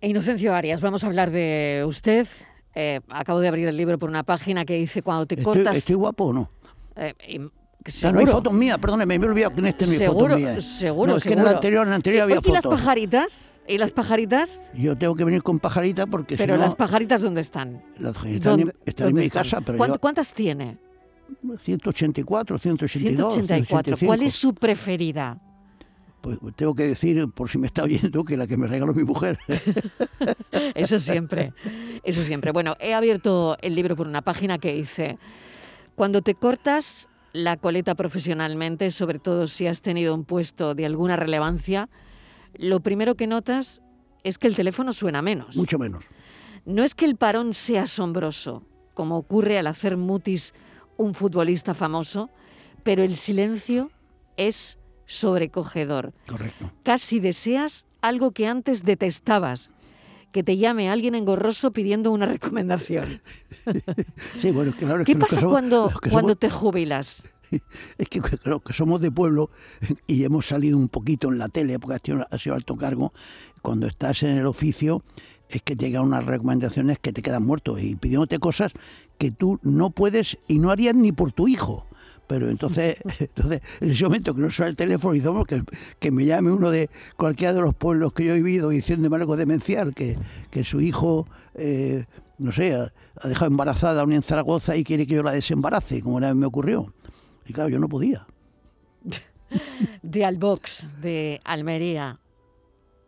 Inocencio 0.02 0.54
Arias, 0.54 0.82
vamos 0.82 1.02
a 1.02 1.06
hablar 1.06 1.30
de 1.30 1.82
usted, 1.86 2.28
eh, 2.74 3.00
acabo 3.08 3.40
de 3.40 3.48
abrir 3.48 3.68
el 3.68 3.76
libro 3.76 3.98
por 3.98 4.08
una 4.08 4.22
página 4.22 4.64
que 4.64 4.74
dice 4.74 5.02
cuando 5.02 5.26
te 5.26 5.42
cortas... 5.42 5.76
¿Estoy 5.76 5.96
guapo 5.96 6.26
o 6.26 6.32
no? 6.32 6.50
Eh, 6.96 7.14
no 8.12 8.18
hay 8.18 8.26
fotos 8.26 8.52
mías, 8.52 8.78
perdóneme, 8.78 9.18
me 9.18 9.26
he 9.26 9.28
olvidado 9.28 9.54
que 9.54 9.60
en 9.60 9.66
este 9.66 9.86
no 9.86 9.92
hay 9.92 9.98
fotos 9.98 10.36
mías. 10.36 10.64
Seguro, 10.64 11.12
no, 11.12 11.16
es 11.16 11.24
que 11.24 11.32
en 11.32 11.38
el 11.38 11.48
anterior, 11.48 11.82
en 11.82 11.88
el 11.88 11.94
anterior 11.94 12.22
había 12.24 12.36
fotos. 12.36 12.50
¿Y 12.50 12.54
las 12.54 12.66
pajaritas? 12.66 13.62
¿Y 13.66 13.78
las 13.78 13.92
pajaritas? 13.92 14.70
Yo 14.74 14.96
tengo 14.96 15.14
que 15.14 15.24
venir 15.24 15.42
con 15.42 15.58
pajaritas 15.58 16.06
porque 16.10 16.36
Pero 16.36 16.54
si 16.54 16.58
no, 16.58 16.64
las 16.64 16.74
pajaritas 16.74 17.22
¿dónde 17.22 17.40
están? 17.40 17.82
Las 17.98 18.16
están, 18.24 18.60
en, 18.60 18.74
están 18.84 19.08
en 19.08 19.14
mi 19.14 19.24
están? 19.24 19.42
casa, 19.42 19.60
pero 19.60 19.78
¿Cuántas, 19.78 19.98
¿Cuántas 19.98 20.34
tiene? 20.34 20.78
184, 21.62 22.58
182, 22.58 23.34
184. 23.34 23.96
¿Cuál 24.06 24.22
es 24.22 24.34
su 24.34 24.54
preferida? 24.54 25.38
Pues 26.20 26.38
tengo 26.56 26.74
que 26.74 26.84
decir, 26.84 27.28
por 27.28 27.48
si 27.48 27.58
me 27.58 27.68
está 27.68 27.84
oyendo, 27.84 28.24
que 28.24 28.36
la 28.36 28.46
que 28.46 28.56
me 28.56 28.66
regaló 28.66 28.92
mi 28.92 29.04
mujer. 29.04 29.38
eso 30.74 30.98
siempre, 30.98 31.52
eso 32.02 32.22
siempre. 32.22 32.50
Bueno, 32.52 32.76
he 32.80 32.94
abierto 32.94 33.56
el 33.62 33.74
libro 33.74 33.94
por 33.94 34.08
una 34.08 34.22
página 34.22 34.58
que 34.58 34.72
dice, 34.72 35.18
cuando 35.94 36.22
te 36.22 36.34
cortas 36.34 37.08
la 37.32 37.56
coleta 37.56 37.94
profesionalmente, 37.94 38.90
sobre 38.90 39.18
todo 39.18 39.46
si 39.46 39.66
has 39.66 39.80
tenido 39.80 40.14
un 40.14 40.24
puesto 40.24 40.74
de 40.74 40.86
alguna 40.86 41.16
relevancia, 41.16 41.88
lo 42.54 42.80
primero 42.80 43.14
que 43.14 43.26
notas 43.26 43.80
es 44.24 44.38
que 44.38 44.48
el 44.48 44.56
teléfono 44.56 44.92
suena 44.92 45.22
menos. 45.22 45.56
Mucho 45.56 45.78
menos. 45.78 46.04
No 46.64 46.82
es 46.82 46.94
que 46.94 47.04
el 47.04 47.16
parón 47.16 47.54
sea 47.54 47.84
asombroso, 47.84 48.64
como 48.94 49.16
ocurre 49.16 49.58
al 49.58 49.66
hacer 49.66 49.96
mutis 49.96 50.54
un 50.96 51.14
futbolista 51.14 51.74
famoso, 51.74 52.30
pero 52.82 53.02
el 53.02 53.16
silencio 53.16 53.90
es 54.36 54.77
sobrecogedor. 55.08 56.12
Correcto. 56.28 56.70
Casi 56.84 57.18
deseas 57.18 57.86
algo 58.00 58.30
que 58.30 58.46
antes 58.46 58.84
detestabas, 58.84 59.70
que 60.30 60.44
te 60.44 60.56
llame 60.56 60.90
alguien 60.90 61.16
engorroso 61.16 61.72
pidiendo 61.72 62.12
una 62.12 62.26
recomendación. 62.26 63.20
sí, 64.36 64.52
bueno, 64.52 64.72
claro. 64.78 65.04
¿Qué 65.04 65.16
pasa 65.16 65.44
cuando, 65.44 65.90
cuando 66.10 66.36
te 66.36 66.50
jubilas? 66.50 67.24
es 67.98 68.08
que 68.08 68.20
creo 68.20 68.60
que 68.60 68.72
somos 68.74 69.00
de 69.00 69.10
pueblo 69.10 69.50
y 70.06 70.24
hemos 70.24 70.46
salido 70.46 70.76
un 70.76 70.88
poquito 70.88 71.28
en 71.32 71.38
la 71.38 71.48
tele, 71.48 71.78
porque 71.78 71.96
ha 72.30 72.38
sido 72.38 72.54
alto 72.54 72.76
cargo, 72.76 73.12
cuando 73.62 73.86
estás 73.86 74.22
en 74.22 74.36
el 74.36 74.46
oficio 74.46 75.02
es 75.48 75.62
que 75.62 75.76
llegan 75.76 76.02
unas 76.02 76.26
recomendaciones 76.26 76.98
que 76.98 77.12
te 77.12 77.22
quedan 77.22 77.42
muerto 77.42 77.78
y 77.78 77.96
pidiéndote 77.96 78.38
cosas 78.38 78.72
que 79.16 79.30
tú 79.30 79.58
no 79.62 79.90
puedes 79.90 80.36
y 80.46 80.58
no 80.58 80.70
harías 80.70 80.94
ni 80.94 81.10
por 81.10 81.32
tu 81.32 81.48
hijo. 81.48 81.87
Pero 82.28 82.48
entonces, 82.50 82.96
entonces 83.18 83.60
en 83.80 83.90
ese 83.90 84.04
momento 84.04 84.34
que 84.34 84.40
no 84.40 84.50
suena 84.50 84.70
el 84.70 84.76
teléfono, 84.76 85.16
y 85.16 85.44
que, 85.46 85.64
que 85.98 86.10
me 86.12 86.24
llame 86.24 86.52
uno 86.52 86.70
de 86.70 86.88
cualquiera 87.16 87.52
de 87.52 87.60
los 87.60 87.74
pueblos 87.74 88.12
que 88.12 88.24
yo 88.24 88.34
he 88.34 88.36
vivido 88.36 88.68
diciéndome 88.68 89.16
algo 89.16 89.36
demencial, 89.36 89.94
que, 89.94 90.16
que 90.50 90.62
su 90.62 90.80
hijo, 90.80 91.26
eh, 91.54 92.04
no 92.38 92.52
sé, 92.52 92.74
ha, 92.74 92.92
dejado 93.26 93.50
embarazada 93.50 94.02
a 94.02 94.04
una 94.04 94.14
en 94.14 94.22
Zaragoza 94.22 94.76
y 94.76 94.84
quiere 94.84 95.06
que 95.06 95.14
yo 95.14 95.24
la 95.24 95.32
desembarace, 95.32 96.02
como 96.02 96.16
una 96.16 96.28
vez 96.28 96.36
me 96.36 96.46
ocurrió. 96.46 96.94
Y 97.46 97.52
claro, 97.52 97.70
yo 97.70 97.80
no 97.80 97.88
podía. 97.88 98.26
De 100.02 100.24
Albox, 100.26 100.86
de 101.00 101.40
Almería, 101.42 102.20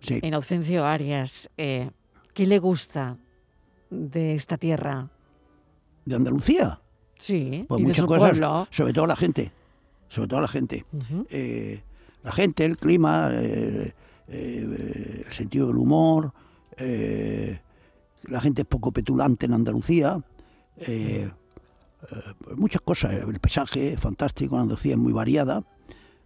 sí. 0.01 0.21
Inocencio 0.23 0.87
Arias, 0.87 1.51
eh, 1.59 1.91
¿qué 2.33 2.47
le 2.47 2.59
gusta 2.59 3.19
de 3.91 4.35
esta 4.35 4.57
tierra? 4.57 5.11
¿De 6.07 6.17
Andalucía? 6.17 6.81
Sí, 7.21 7.65
pues 7.69 7.81
muchas 7.81 8.07
cosas, 8.07 8.69
sobre 8.71 8.93
todo 8.93 9.07
la 9.07 9.17
gente, 9.17 9.53
sobre 10.09 10.29
todo 10.29 10.41
la 10.41 10.49
gente. 10.49 10.85
Eh, 11.31 11.81
la 12.23 12.33
gente, 12.33 12.65
el 12.65 12.77
clima, 12.77 13.31
eh, 13.33 13.93
el 14.29 15.33
sentido 15.33 15.69
del 15.69 15.77
humor, 15.77 16.33
la 16.77 18.41
gente 18.41 18.63
es 18.63 18.69
poco 18.69 18.91
petulante 18.91 19.47
en 19.47 19.55
Andalucía. 19.55 20.21
Eh, 20.79 21.31
muchas 22.57 22.83
cosas. 22.83 23.13
El 23.13 23.39
paisaje 23.41 23.93
es 23.93 24.01
fantástico, 24.01 24.59
Andalucía 24.59 24.93
es 24.93 24.99
muy 24.99 25.13
variada. 25.13 25.63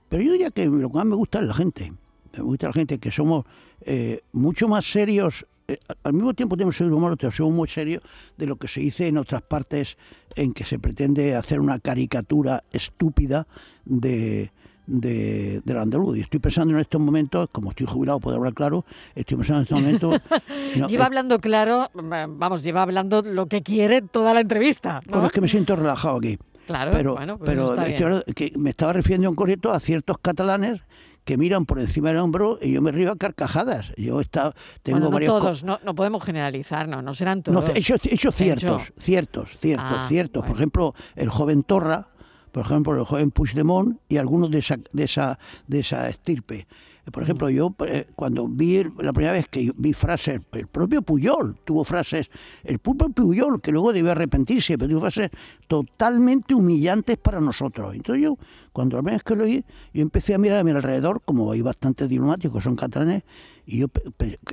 Pero 0.09 0.22
yo 0.22 0.33
diría 0.33 0.50
que 0.50 0.66
lo 0.66 0.90
que 0.90 0.96
más 0.96 1.07
me 1.07 1.16
gusta 1.16 1.40
es 1.40 1.46
la 1.46 1.54
gente. 1.54 1.92
Me 2.37 2.42
gusta 2.42 2.68
la 2.68 2.72
gente 2.72 2.98
que 2.98 3.11
somos 3.11 3.44
eh, 3.80 4.20
mucho 4.33 4.68
más 4.68 4.85
serios. 4.85 5.46
Eh, 5.66 5.79
al 6.03 6.12
mismo 6.12 6.35
tiempo 6.35 6.57
tenemos 6.57 6.79
el 6.81 6.92
humor, 6.92 7.16
muy 7.50 7.68
serios 7.68 8.03
de 8.37 8.46
lo 8.46 8.57
que 8.57 8.68
se 8.68 8.81
dice 8.81 9.07
en 9.07 9.16
otras 9.16 9.42
partes 9.42 9.96
en 10.37 10.53
que 10.53 10.64
se 10.64 10.79
pretende 10.79 11.35
hacer 11.37 11.61
una 11.61 11.79
caricatura 11.79 12.64
estúpida 12.70 13.46
de, 13.85 14.53
de, 14.87 15.62
del 15.64 15.79
andaluz. 15.79 16.18
Y 16.18 16.20
estoy 16.20 16.40
pensando 16.40 16.74
en 16.74 16.81
estos 16.81 17.00
momentos, 17.00 17.48
como 17.50 17.70
estoy 17.70 17.87
jubilado, 17.87 18.20
puedo 18.20 18.37
hablar 18.37 18.53
claro, 18.53 18.85
estoy 19.14 19.38
pensando 19.38 19.61
en 19.61 19.94
estos 19.94 20.11
momentos... 20.11 20.20
lleva 20.90 21.05
eh, 21.05 21.07
hablando 21.07 21.38
claro, 21.38 21.88
vamos, 21.94 22.62
lleva 22.62 22.83
hablando 22.83 23.22
lo 23.22 23.46
que 23.46 23.62
quiere 23.62 24.03
toda 24.03 24.35
la 24.35 24.40
entrevista. 24.40 25.00
¿no? 25.07 25.27
es 25.27 25.33
que 25.33 25.40
me 25.40 25.48
siento 25.48 25.77
relajado 25.77 26.18
aquí. 26.18 26.38
Claro, 26.66 26.92
pero, 26.94 27.14
bueno, 27.14 27.38
pues 27.38 27.50
pero 27.50 28.22
que 28.35 28.53
me 28.57 28.70
estaba 28.70 28.94
refiriendo 28.94 29.29
en 29.29 29.35
concreto 29.35 29.70
a 29.70 29.81
ciertos 29.81 30.16
catalanes 30.18 30.81
que 31.24 31.38
miran 31.38 31.66
por 31.66 31.80
encima 31.80 32.08
del 32.08 32.18
hombro 32.18 32.58
y 32.60 32.72
yo 32.72 32.82
me 32.82 32.92
río 32.92 33.12
a 33.12 33.16
carcajadas. 33.16 33.92
Yo 33.96 34.20
está, 34.20 34.54
tengo 34.82 35.10
bueno, 35.10 35.26
no 35.26 35.40
todos, 35.40 35.64
no, 35.64 35.80
no, 35.84 35.94
podemos 35.94 36.22
generalizar, 36.22 36.88
no, 36.88 37.02
no 37.02 37.14
serán 37.14 37.42
todos. 37.42 37.68
No, 37.68 37.74
hechos, 37.74 38.00
ciertos, 38.02 38.92
ciertos, 38.98 39.50
ciertos, 39.58 39.78
ah, 39.78 40.06
ciertos. 40.08 40.44
Por 40.44 40.56
ejemplo, 40.56 40.94
el 41.16 41.30
joven 41.30 41.62
Torra, 41.62 42.08
por 42.52 42.64
ejemplo, 42.64 42.94
el 42.94 43.04
joven 43.04 43.30
Puigdemont 43.30 43.98
y 44.08 44.18
algunos 44.18 44.50
de 44.50 44.58
esa, 44.58 44.76
de 44.92 45.04
esa, 45.04 45.38
de 45.66 45.80
esa 45.80 46.08
estirpe. 46.08 46.66
Por 47.12 47.23
ejemplo, 47.23 47.51
yo 47.51 47.75
eh, 47.87 48.07
cuando 48.14 48.49
vi 48.49 48.83
la 48.99 49.12
primera 49.12 49.33
vez 49.33 49.49
que 49.49 49.73
vi 49.77 49.93
frases, 49.93 50.40
el 50.53 50.67
propio 50.67 51.03
Puyol 51.03 51.59
tuvo 51.64 51.85
frases, 51.85 52.31
el 52.62 52.79
propio 52.79 53.11
Puyol, 53.11 53.61
que 53.61 53.73
luego 53.73 53.93
debió 53.93 54.12
arrepentirse, 54.12 54.79
pero 54.79 54.88
tuvo 54.88 55.01
frases 55.01 55.31
totalmente 55.69 56.55
humillantes 56.55 57.19
para 57.19 57.40
nosotros. 57.40 57.95
Entonces 57.95 58.25
yo, 58.25 58.38
cuando 58.73 58.97
la 58.97 59.03
primera 59.03 59.17
vez 59.17 59.23
que 59.23 59.37
lo 59.37 59.45
oí, 59.45 59.64
yo 59.93 60.03
empecé 60.03 60.35
a 60.35 60.38
mirar 60.38 60.61
a 60.61 60.64
mi 60.64 60.71
alrededor, 60.71 61.21
como 61.25 61.53
hay 61.53 61.61
bastantes 61.61 62.09
diplomáticos, 62.09 62.64
son 62.64 62.75
catalanes, 62.75 63.23
y 63.67 63.79
yo 63.79 63.87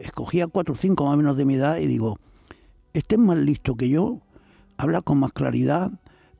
escogía 0.02 0.48
cuatro 0.48 0.74
o 0.74 0.78
cinco 0.78 1.06
más 1.06 1.14
o 1.14 1.18
menos 1.18 1.38
de 1.38 1.46
mi 1.46 1.56
edad 1.56 1.78
y 1.78 1.88
digo, 1.88 2.20
este 2.94 3.16
es 3.16 3.22
más 3.22 3.40
listo 3.40 3.76
que 3.76 3.88
yo, 3.88 4.20
habla 4.78 5.02
con 5.02 5.20
más 5.20 5.32
claridad, 5.32 5.92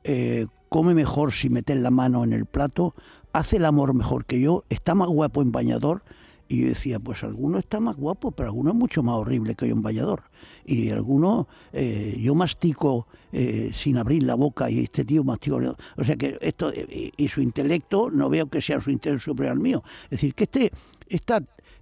eh, 0.04 0.46
come 0.68 0.94
mejor 0.94 1.32
si 1.32 1.48
meter 1.48 1.78
la 1.78 1.90
mano 1.90 2.24
en 2.24 2.32
el 2.32 2.46
plato, 2.46 2.94
hace 3.32 3.56
el 3.56 3.64
amor 3.64 3.94
mejor 3.94 4.24
que 4.24 4.40
yo, 4.40 4.64
está 4.68 4.94
más 4.94 5.08
guapo 5.08 5.42
en 5.42 5.52
bañador. 5.52 6.02
Y 6.48 6.62
yo 6.62 6.68
decía, 6.68 6.98
pues 6.98 7.22
alguno 7.24 7.58
está 7.58 7.80
más 7.80 7.96
guapo, 7.96 8.30
pero 8.32 8.50
alguno 8.50 8.72
es 8.72 8.76
mucho 8.76 9.02
más 9.02 9.14
horrible 9.14 9.54
que 9.54 9.68
yo 9.68 9.74
en 9.74 9.80
bañador. 9.80 10.24
Y 10.66 10.90
alguno, 10.90 11.48
eh, 11.72 12.14
yo 12.20 12.34
mastico 12.34 13.06
eh, 13.32 13.70
sin 13.72 13.96
abrir 13.96 14.22
la 14.24 14.34
boca 14.34 14.68
y 14.68 14.80
este 14.80 15.04
tío 15.04 15.24
mastico. 15.24 15.60
O 15.96 16.04
sea 16.04 16.16
que 16.16 16.36
esto, 16.42 16.70
y, 16.74 17.28
su 17.28 17.40
intelecto, 17.40 18.10
no 18.10 18.28
veo 18.28 18.48
que 18.48 18.60
sea 18.60 18.80
su 18.82 18.90
intelecto 18.90 19.24
superior 19.24 19.52
al 19.52 19.60
mío. 19.60 19.82
Es 20.04 20.10
decir, 20.10 20.34
que 20.34 20.44
este, 20.44 20.72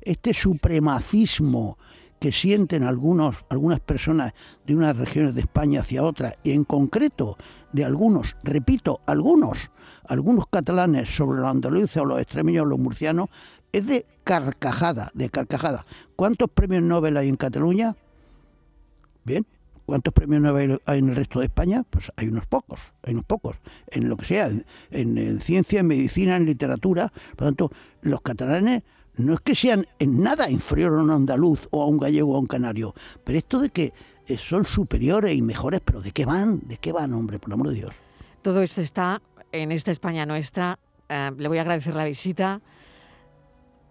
este 0.02 0.34
supremacismo 0.34 1.76
que 2.20 2.30
sienten 2.30 2.84
algunos, 2.84 3.44
algunas 3.48 3.80
personas 3.80 4.32
de 4.66 4.76
unas 4.76 4.96
regiones 4.96 5.34
de 5.34 5.40
España 5.40 5.80
hacia 5.80 6.04
otras, 6.04 6.34
y 6.44 6.52
en 6.52 6.64
concreto 6.64 7.36
de 7.72 7.84
algunos, 7.84 8.36
repito, 8.44 9.00
algunos, 9.06 9.70
algunos 10.06 10.46
catalanes 10.46 11.08
sobre 11.14 11.40
los 11.40 11.50
andaluces 11.50 11.96
o 11.96 12.04
los 12.04 12.20
extremeños 12.20 12.64
o 12.64 12.68
los 12.68 12.78
murcianos, 12.78 13.28
es 13.72 13.86
de 13.86 14.06
carcajada, 14.22 15.10
de 15.14 15.30
carcajada. 15.30 15.86
¿Cuántos 16.14 16.50
premios 16.50 16.82
Nobel 16.82 17.16
hay 17.16 17.28
en 17.28 17.36
Cataluña? 17.36 17.96
Bien, 19.24 19.46
¿Cuántos 19.90 20.14
premios 20.14 20.40
Nobel 20.40 20.80
hay 20.86 21.00
en 21.00 21.08
el 21.08 21.16
resto 21.16 21.40
de 21.40 21.46
España? 21.46 21.84
Pues 21.90 22.12
hay 22.14 22.28
unos 22.28 22.46
pocos, 22.46 22.78
hay 23.02 23.12
unos 23.12 23.24
pocos, 23.24 23.56
en 23.90 24.08
lo 24.08 24.16
que 24.16 24.24
sea, 24.24 24.46
en, 24.46 25.18
en, 25.18 25.40
ciencia, 25.40 25.80
en 25.80 25.88
medicina, 25.88 26.36
en 26.36 26.44
literatura. 26.44 27.12
Por 27.34 27.40
lo 27.40 27.46
tanto, 27.46 27.72
los 28.02 28.20
catalanes 28.20 28.84
no 29.24 29.34
es 29.34 29.40
que 29.40 29.54
sean 29.54 29.86
en 29.98 30.22
nada 30.22 30.50
inferior 30.50 30.98
a 30.98 31.02
un 31.02 31.10
andaluz 31.10 31.68
o 31.70 31.82
a 31.82 31.86
un 31.86 31.98
gallego 31.98 32.32
o 32.32 32.36
a 32.36 32.40
un 32.40 32.46
canario, 32.46 32.94
pero 33.24 33.38
esto 33.38 33.60
de 33.60 33.70
que 33.70 33.92
eh, 34.26 34.38
son 34.38 34.64
superiores 34.64 35.34
y 35.34 35.42
mejores, 35.42 35.80
pero 35.84 36.00
¿de 36.00 36.12
qué 36.12 36.24
van? 36.24 36.60
¿De 36.66 36.76
qué 36.76 36.92
van, 36.92 37.12
hombre, 37.14 37.38
por 37.38 37.52
amor 37.52 37.68
de 37.68 37.74
Dios? 37.74 37.90
Todo 38.42 38.62
esto 38.62 38.80
está 38.80 39.20
en 39.52 39.72
esta 39.72 39.90
España 39.90 40.26
nuestra. 40.26 40.78
Eh, 41.08 41.30
le 41.36 41.48
voy 41.48 41.58
a 41.58 41.62
agradecer 41.62 41.94
la 41.94 42.04
visita. 42.04 42.60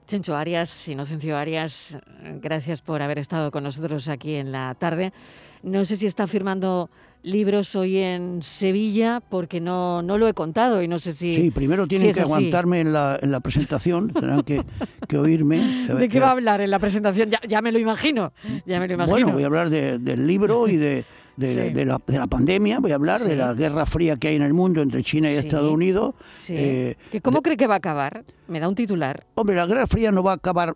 Chencho 0.09 0.35
Arias, 0.35 0.87
Inocencio 0.87 1.37
Arias, 1.37 1.95
gracias 2.41 2.81
por 2.81 3.03
haber 3.03 3.19
estado 3.19 3.51
con 3.51 3.63
nosotros 3.63 4.07
aquí 4.07 4.37
en 4.37 4.51
la 4.51 4.73
tarde. 4.73 5.13
No 5.61 5.85
sé 5.85 5.97
si 5.97 6.07
está 6.07 6.25
firmando 6.25 6.89
libros 7.21 7.75
hoy 7.75 7.97
en 7.97 8.41
Sevilla 8.41 9.21
porque 9.21 9.61
no, 9.61 10.01
no 10.01 10.17
lo 10.17 10.27
he 10.27 10.33
contado 10.33 10.81
y 10.81 10.87
no 10.87 10.97
sé 10.97 11.11
si... 11.11 11.35
Sí, 11.35 11.51
primero 11.51 11.85
tienen 11.85 12.11
que 12.11 12.21
aguantarme 12.21 12.79
en 12.79 12.91
la, 12.91 13.19
en 13.21 13.29
la, 13.29 13.39
presentación, 13.39 14.09
tendrán 14.11 14.41
que, 14.41 14.63
que, 15.07 15.15
oírme. 15.15 15.85
¿De 15.99 16.09
qué 16.09 16.19
va 16.19 16.29
a 16.29 16.31
hablar 16.31 16.61
en 16.61 16.71
la 16.71 16.79
presentación? 16.79 17.29
Ya, 17.29 17.39
ya 17.47 17.61
me 17.61 17.71
lo 17.71 17.77
imagino, 17.77 18.33
ya 18.65 18.79
me 18.79 18.87
lo 18.87 18.95
imagino. 18.95 19.13
Bueno, 19.13 19.31
voy 19.31 19.43
a 19.43 19.45
hablar 19.45 19.69
del 19.69 20.25
libro 20.25 20.67
y 20.67 20.77
de 20.77 21.05
de, 21.39 21.85
la, 21.85 21.99
de, 22.05 22.17
la, 22.19 22.27
pandemia, 22.27 22.79
voy 22.79 22.91
a 22.91 22.95
hablar 22.95 23.23
de 23.23 23.35
la 23.35 23.53
guerra 23.53 23.85
fría 23.85 24.17
que 24.17 24.27
hay 24.27 24.35
en 24.35 24.41
el 24.41 24.53
mundo 24.53 24.81
entre 24.81 25.03
China 25.03 25.31
y 25.31 25.35
Estados 25.35 25.71
Unidos. 25.71 26.15
Eh, 26.49 26.95
¿Cómo 27.21 27.41
cree 27.41 27.55
que 27.55 27.65
va 27.65 27.75
a 27.75 27.77
acabar? 27.77 28.23
Me 28.47 28.59
da 28.59 28.67
un 28.67 28.75
titular. 28.75 29.25
Hombre, 29.35 29.55
la 29.55 29.65
guerra 29.65 29.87
fría 29.87 30.11
no 30.11 30.21
va 30.21 30.33
a 30.33 30.35
acabar, 30.35 30.75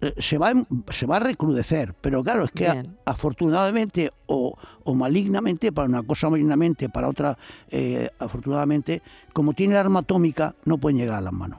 eh, 0.00 0.14
se 0.18 0.38
va, 0.38 0.52
se 0.90 1.06
va 1.06 1.16
a 1.16 1.20
recrudecer, 1.20 1.94
pero 2.00 2.22
claro, 2.22 2.44
es 2.44 2.52
que 2.52 2.68
afortunadamente 3.04 4.10
o, 4.26 4.56
o, 4.84 4.94
malignamente, 4.94 5.72
para 5.72 5.88
una 5.88 6.02
cosa 6.02 6.30
malignamente, 6.30 6.88
para 6.88 7.08
otra 7.08 7.36
eh, 7.70 8.08
afortunadamente, 8.18 9.02
como 9.32 9.52
tiene 9.52 9.74
la 9.74 9.80
arma 9.80 10.00
atómica, 10.00 10.54
no 10.64 10.78
pueden 10.78 10.98
llegar 10.98 11.18
a 11.18 11.22
las 11.22 11.32
manos. 11.32 11.58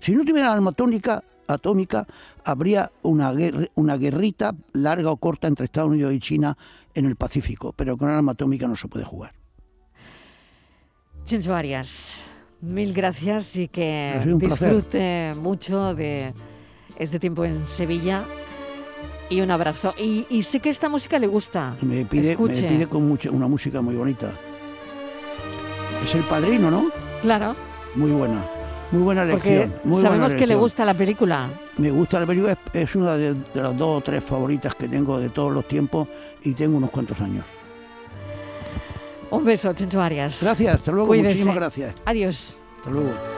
Si 0.00 0.12
no 0.12 0.24
tuviera 0.24 0.52
arma 0.52 0.70
atómica, 0.70 1.22
atómica, 1.48 2.06
habría 2.44 2.92
una, 3.02 3.32
una 3.74 3.96
guerrita 3.96 4.54
larga 4.72 5.10
o 5.10 5.16
corta 5.16 5.48
entre 5.48 5.64
Estados 5.64 5.90
Unidos 5.90 6.12
y 6.12 6.20
China 6.20 6.56
en 6.94 7.06
el 7.06 7.16
Pacífico, 7.16 7.72
pero 7.72 7.96
con 7.96 8.08
arma 8.08 8.32
atómica 8.32 8.68
no 8.68 8.76
se 8.76 8.88
puede 8.88 9.04
jugar. 9.04 9.32
Chencho 11.24 11.54
Arias, 11.54 12.16
mil 12.60 12.94
gracias 12.94 13.56
y 13.56 13.68
que 13.68 14.20
disfrute 14.36 15.34
mucho 15.36 15.94
de 15.94 16.32
este 16.96 17.18
tiempo 17.18 17.44
en 17.44 17.66
Sevilla. 17.66 18.24
Y 19.30 19.42
un 19.42 19.50
abrazo. 19.50 19.94
Y, 19.98 20.42
sé 20.42 20.60
que 20.60 20.70
esta 20.70 20.88
música 20.88 21.18
le 21.18 21.26
gusta. 21.26 21.76
Me 21.82 22.06
pide, 22.06 22.34
me 22.34 22.48
pide 22.48 22.86
con 22.86 23.06
mucha, 23.06 23.30
una 23.30 23.46
música 23.46 23.82
muy 23.82 23.94
bonita. 23.94 24.30
Es 26.02 26.14
el 26.14 26.22
padrino, 26.22 26.70
¿no? 26.70 26.88
Claro. 27.20 27.54
Muy 27.94 28.10
buena. 28.10 28.57
Muy 28.90 29.02
buena 29.02 29.24
lección. 29.24 29.74
sabemos 30.00 30.34
que 30.34 30.46
le 30.46 30.54
gusta 30.54 30.84
la 30.84 30.94
película. 30.94 31.50
Me 31.76 31.90
gusta 31.90 32.20
la 32.20 32.26
película, 32.26 32.58
es, 32.72 32.94
una 32.94 33.16
de, 33.16 33.34
las 33.54 33.76
dos 33.76 33.98
o 33.98 34.00
tres 34.00 34.24
favoritas 34.24 34.74
que 34.74 34.88
tengo 34.88 35.18
de 35.18 35.28
todos 35.28 35.52
los 35.52 35.66
tiempos 35.68 36.08
y 36.42 36.54
tengo 36.54 36.78
unos 36.78 36.90
cuantos 36.90 37.20
años. 37.20 37.44
Un 39.30 39.44
beso, 39.44 39.72
Chencho 39.74 40.00
Arias. 40.00 40.40
Gracias, 40.42 40.76
hasta 40.76 40.90
luego, 40.90 41.14
muchísimas 41.14 41.54
gracias. 41.54 41.94
Adiós. 42.06 42.58
Hasta 42.78 42.90
luego. 42.90 43.37